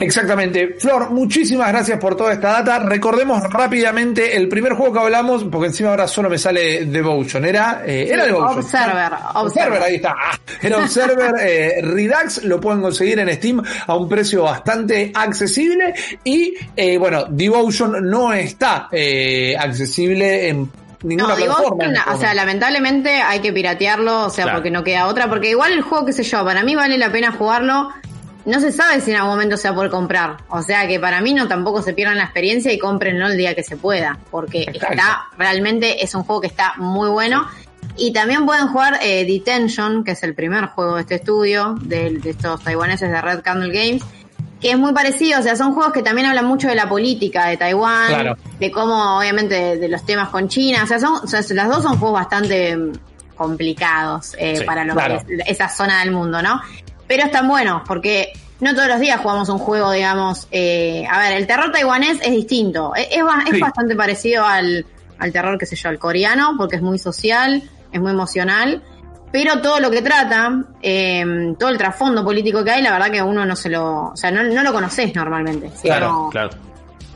Exactamente. 0.01 0.75
Flor, 0.79 1.11
muchísimas 1.11 1.69
gracias 1.69 1.99
por 1.99 2.15
toda 2.15 2.33
esta 2.33 2.51
data. 2.51 2.79
Recordemos 2.79 3.41
rápidamente 3.43 4.35
el 4.35 4.49
primer 4.49 4.73
juego 4.73 4.93
que 4.93 4.99
hablamos, 4.99 5.43
porque 5.45 5.67
encima 5.67 5.91
ahora 5.91 6.07
solo 6.07 6.29
me 6.29 6.37
sale 6.37 6.85
Devotion. 6.85 7.45
Era, 7.45 7.83
eh, 7.85 8.07
era 8.11 8.25
Devotion. 8.25 8.59
Observer, 8.59 9.11
Observer, 9.35 9.35
Observer. 9.35 9.83
ahí 9.83 9.95
está. 9.95 10.15
Ah, 10.19 10.37
Era 10.61 10.77
Observer 10.77 11.33
eh, 11.41 11.81
Redux, 11.83 12.43
lo 12.43 12.59
pueden 12.59 12.81
conseguir 12.81 13.19
en 13.19 13.33
Steam 13.35 13.61
a 13.87 13.95
un 13.95 14.09
precio 14.09 14.43
bastante 14.43 15.11
accesible. 15.13 15.93
Y 16.23 16.55
eh, 16.75 16.97
bueno, 16.97 17.25
Devotion 17.29 17.97
no 18.09 18.33
está 18.33 18.89
eh, 18.91 19.55
accesible 19.57 20.49
en 20.49 20.69
ninguna 21.03 21.29
No, 21.29 21.35
plataforma. 21.35 21.85
este 21.85 22.09
o 22.11 22.17
sea, 22.17 22.33
lamentablemente 22.33 23.09
hay 23.21 23.39
que 23.39 23.53
piratearlo, 23.53 24.25
o 24.25 24.29
sea, 24.29 24.43
Claro. 24.45 24.57
porque 24.59 24.71
no 24.71 24.83
queda 24.83 25.07
otra, 25.07 25.27
porque 25.29 25.49
igual 25.51 25.71
el 25.73 25.81
juego, 25.81 26.05
qué 26.05 26.13
sé 26.13 26.23
yo, 26.23 26.43
para 26.43 26.63
mí 26.63 26.75
vale 26.75 26.97
la 26.97 27.11
pena 27.11 27.31
jugarlo. 27.31 27.89
No 28.45 28.59
se 28.59 28.71
sabe 28.71 29.01
si 29.01 29.11
en 29.11 29.17
algún 29.17 29.31
momento 29.31 29.57
se 29.57 29.67
va 29.67 29.73
a 29.73 29.75
poder 29.75 29.91
comprar. 29.91 30.37
O 30.49 30.61
sea 30.61 30.87
que 30.87 30.99
para 30.99 31.21
mí 31.21 31.33
no 31.33 31.47
tampoco 31.47 31.81
se 31.81 31.93
pierdan 31.93 32.17
la 32.17 32.23
experiencia 32.23 32.71
y 32.73 32.79
cómprenlo 32.79 33.27
el 33.27 33.37
día 33.37 33.53
que 33.53 33.63
se 33.63 33.77
pueda. 33.77 34.17
Porque 34.31 34.63
Exacto. 34.63 34.87
está, 34.95 35.23
realmente 35.37 36.03
es 36.03 36.15
un 36.15 36.23
juego 36.23 36.41
que 36.41 36.47
está 36.47 36.73
muy 36.77 37.09
bueno. 37.09 37.47
Y 37.97 38.13
también 38.13 38.45
pueden 38.45 38.67
jugar 38.67 38.99
eh, 39.01 39.25
Detention, 39.25 40.03
que 40.03 40.11
es 40.11 40.23
el 40.23 40.33
primer 40.33 40.67
juego 40.67 40.95
de 40.95 41.01
este 41.01 41.15
estudio, 41.15 41.75
de, 41.81 42.19
de 42.19 42.29
estos 42.31 42.63
taiwaneses 42.63 43.11
de 43.11 43.21
Red 43.21 43.41
Candle 43.41 43.71
Games, 43.71 44.03
que 44.61 44.71
es 44.71 44.77
muy 44.77 44.93
parecido, 44.93 45.39
o 45.39 45.43
sea, 45.43 45.55
son 45.55 45.73
juegos 45.73 45.91
que 45.91 46.03
también 46.03 46.27
hablan 46.27 46.45
mucho 46.45 46.67
de 46.67 46.75
la 46.75 46.87
política 46.87 47.47
de 47.47 47.57
Taiwán, 47.57 48.07
Claro. 48.07 48.37
de 48.59 48.71
cómo, 48.71 49.17
obviamente, 49.17 49.77
de, 49.77 49.87
los 49.89 50.05
temas 50.05 50.29
con 50.29 50.47
China. 50.47 50.83
O 50.83 50.87
sea, 50.87 50.99
son, 50.99 51.13
o 51.23 51.27
sea, 51.27 51.41
las 51.49 51.67
dos 51.67 51.81
son 51.81 51.97
juegos 51.97 52.19
bastante 52.19 52.77
mm, 52.77 52.91
complicados 53.35 54.35
eh, 54.37 54.57
Sí, 54.57 54.63
para 54.63 54.85
lo 54.85 54.93
claro. 54.93 55.19
que 55.27 55.35
es 55.35 55.41
esa 55.47 55.67
zona 55.67 56.01
del 56.03 56.11
mundo, 56.11 56.41
¿no? 56.43 56.61
Pero 57.11 57.25
están 57.25 57.45
buenos, 57.49 57.81
porque 57.85 58.31
no 58.61 58.73
todos 58.73 58.87
los 58.87 59.01
días 59.01 59.19
jugamos 59.19 59.49
un 59.49 59.57
juego, 59.57 59.91
digamos. 59.91 60.47
eh, 60.49 61.05
a 61.11 61.19
ver, 61.19 61.33
el 61.33 61.45
terror 61.45 61.69
taiwanés 61.69 62.19
es 62.23 62.31
distinto. 62.31 62.93
Es, 62.95 63.07
es 63.11 63.17
es 63.47 63.55
Sí. 63.55 63.59
bastante 63.59 63.97
parecido 63.97 64.45
al, 64.45 64.85
al 65.19 65.31
terror, 65.33 65.57
qué 65.57 65.65
sé 65.65 65.75
yo, 65.75 65.89
al 65.89 65.99
coreano, 65.99 66.53
porque 66.57 66.77
es 66.77 66.81
muy 66.81 66.97
social, 66.97 67.63
es 67.91 67.99
muy 67.99 68.11
emocional. 68.11 68.81
Pero 69.29 69.59
todo 69.61 69.81
lo 69.81 69.91
que 69.91 70.01
trata, 70.01 70.63
eh, 70.81 71.53
todo 71.59 71.67
el 71.67 71.77
trasfondo 71.77 72.23
político 72.23 72.63
que 72.63 72.71
hay, 72.71 72.81
la 72.81 72.93
verdad 72.93 73.11
que 73.11 73.21
uno 73.21 73.45
no 73.45 73.57
se 73.57 73.67
lo. 73.67 74.11
O 74.11 74.15
sea, 74.15 74.31
no, 74.31 74.41
no 74.43 74.63
lo 74.63 74.71
conoces 74.71 75.13
normalmente. 75.13 75.69
¿sí? 75.75 75.89
Claro, 75.89 76.07
No- 76.07 76.29
Claro. 76.29 76.49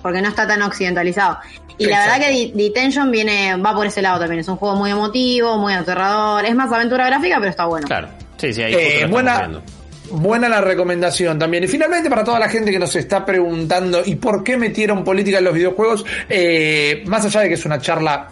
porque 0.01 0.21
no 0.21 0.27
está 0.27 0.45
tan 0.45 0.62
occidentalizado. 0.62 1.38
Y 1.77 1.86
la 1.86 1.99
verdad 2.01 2.19
que 2.19 2.27
De- 2.34 2.51
Detention 2.63 3.10
viene, 3.12 3.55
va 3.55 3.73
por 3.73 3.86
ese 3.86 4.01
lado 4.01 4.19
también. 4.19 4.41
Es 4.41 4.47
un 4.49 4.58
juego 4.58 4.75
muy 4.75 4.91
emotivo, 4.91 5.58
muy 5.58 5.71
aterrador. 5.73 6.43
Es 6.43 6.53
más 6.53 6.69
aventura 6.69 7.05
gráfica, 7.05 7.38
pero 7.38 7.49
está 7.49 7.63
bueno. 7.65 7.88
Claro. 7.88 8.10
Sí, 8.38 8.51
sí, 8.51 8.62
ahí 8.62 8.73
Eh, 8.73 9.08
buena, 9.10 9.38
viendo. 9.39 9.63
Buena 10.11 10.49
la 10.49 10.61
recomendación 10.61 11.37
también. 11.39 11.63
Y 11.63 11.67
finalmente, 11.67 12.09
para 12.09 12.23
toda 12.23 12.39
la 12.39 12.49
gente 12.49 12.71
que 12.71 12.79
nos 12.79 12.95
está 12.95 13.25
preguntando 13.25 14.01
¿y 14.05 14.15
por 14.15 14.43
qué 14.43 14.57
metieron 14.57 15.03
política 15.03 15.39
en 15.39 15.43
los 15.43 15.53
videojuegos? 15.53 16.05
Eh, 16.29 17.03
más 17.07 17.25
allá 17.25 17.41
de 17.41 17.49
que 17.49 17.53
es 17.55 17.65
una 17.65 17.79
charla 17.79 18.29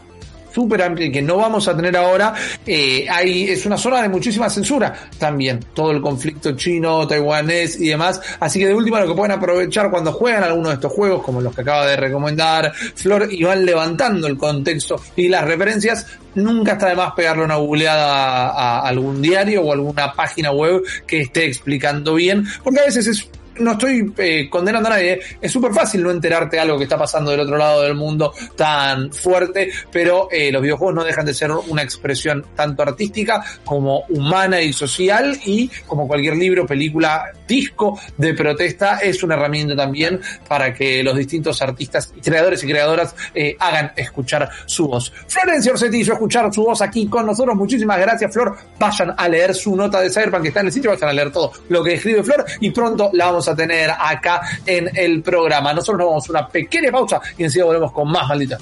súper 0.54 0.82
amplia 0.82 1.12
que 1.12 1.22
no 1.22 1.38
vamos 1.38 1.68
a 1.68 1.76
tener 1.76 1.96
ahora, 1.98 2.34
eh, 2.66 3.06
hay, 3.10 3.50
es 3.50 3.66
una 3.66 3.78
zona 3.78 4.02
de 4.02 4.10
muchísima 4.10 4.50
censura 4.50 4.94
también, 5.18 5.60
todo 5.74 5.92
el 5.92 6.02
conflicto 6.02 6.56
chino, 6.56 7.08
taiwanés 7.08 7.80
y 7.80 7.90
demás, 7.90 8.22
así 8.40 8.60
que 8.60 8.68
de 8.68 8.74
última 8.74 9.00
lo 9.00 9.08
que 9.08 9.16
pueden 9.16 9.32
aprovechar 9.32 9.90
cuando 9.90 10.12
juegan 10.12 10.44
alguno 10.44 10.70
de 10.70 10.76
estos 10.76 10.92
juegos, 10.92 11.24
como 11.24 11.42
los 11.42 11.56
que 11.56 11.62
acaba 11.62 11.86
de 11.86 11.96
recomendar 11.96 12.72
Flor, 12.74 13.28
y 13.32 13.44
van 13.44 13.66
levantando 13.66 14.28
el 14.28 14.38
contexto 14.38 15.02
y 15.16 15.28
las 15.28 15.44
referencias, 15.44 16.06
nunca 16.36 16.74
está 16.74 16.88
de 16.88 16.96
más 16.96 17.14
pegarle 17.14 17.44
una 17.44 17.56
googleada 17.56 18.48
a, 18.48 18.80
a 18.80 18.88
algún 18.88 19.22
diario 19.22 19.64
o 19.64 19.74
alguna 19.74 20.14
página 20.14 20.52
web 20.52 20.82
que 21.08 21.22
esté 21.22 21.46
explicando 21.46 22.16
bien, 22.16 22.46
porque 22.64 22.80
a 22.80 22.86
veces 22.86 23.08
es 23.08 23.30
no 23.60 23.74
estoy 23.74 24.14
eh, 24.18 24.50
condenando 24.50 24.90
a 24.90 24.94
nadie, 24.94 25.14
¿eh? 25.14 25.20
es 25.42 25.52
súper 25.52 25.74
fácil 25.74 26.04
no 26.04 26.12
enterarte 26.12 26.60
algo 26.60 26.78
que 26.78 26.84
está 26.84 26.98
pasando 26.98 27.32
del 27.32 27.42
otro 27.42 27.58
lado 27.58 27.82
del 27.82 27.96
mundo 27.96 28.34
tan 28.56 29.12
fuerte, 29.12 29.72
pero 29.92 30.28
eh, 30.32 30.52
los 30.52 30.62
videojuegos 30.62 30.96
no 30.96 31.04
dejan 31.04 31.26
de 31.26 31.34
ser 31.34 31.52
una 31.52 31.84
expresión 31.84 32.46
tanto 32.56 32.84
artística 32.84 33.44
como 33.64 34.04
humana 34.10 34.62
y 34.62 34.74
social 34.74 35.38
y 35.46 35.70
como 35.88 36.08
cualquier 36.08 36.38
libro, 36.38 36.66
película, 36.66 37.32
disco 37.48 38.00
de 38.18 38.34
protesta 38.34 39.00
es 39.00 39.22
una 39.24 39.36
herramienta 39.36 39.76
también 39.76 40.20
para 40.48 40.74
que 40.74 41.04
los 41.04 41.16
distintos 41.16 41.62
artistas, 41.62 42.14
creadores 42.24 42.64
y 42.64 42.68
creadoras 42.68 43.16
hagan 43.60 43.92
escuchar 43.96 44.50
su 44.66 44.88
voz. 44.88 45.12
Florencia 45.28 45.72
Orsetti 45.72 45.98
hizo 45.98 46.14
escuchar 46.14 46.54
su 46.54 46.64
voz 46.64 46.82
aquí 46.82 47.08
con 47.08 47.26
nosotros. 47.26 47.56
Muchísimas 47.56 48.00
gracias, 48.00 48.32
Flor. 48.32 48.56
Vayan 48.80 49.14
a 49.16 49.28
leer 49.28 49.54
su 49.54 49.76
nota 49.76 50.02
de 50.02 50.10
Cyberpunk 50.10 50.44
que 50.44 50.48
está 50.50 50.62
en 50.62 50.68
el 50.68 50.74
sitio, 50.74 50.92
vayan 50.92 51.10
a 51.10 51.14
leer 51.14 51.32
todo 51.32 51.52
lo 51.70 51.84
que 51.84 51.94
escribe 51.94 52.24
Flor 52.24 52.46
y 52.60 52.72
pronto 52.72 53.10
la 53.14 53.26
vamos 53.26 53.43
a 53.48 53.56
tener 53.56 53.92
acá 53.92 54.42
en 54.66 54.90
el 54.96 55.22
programa. 55.22 55.74
Nosotros 55.74 56.00
nos 56.00 56.08
vamos 56.08 56.30
a 56.30 56.32
una 56.32 56.48
pequeña 56.48 56.92
pausa 56.92 57.22
y 57.38 57.44
enseguida 57.44 57.66
volvemos 57.66 57.92
con 57.92 58.10
más 58.10 58.28
maldita. 58.28 58.58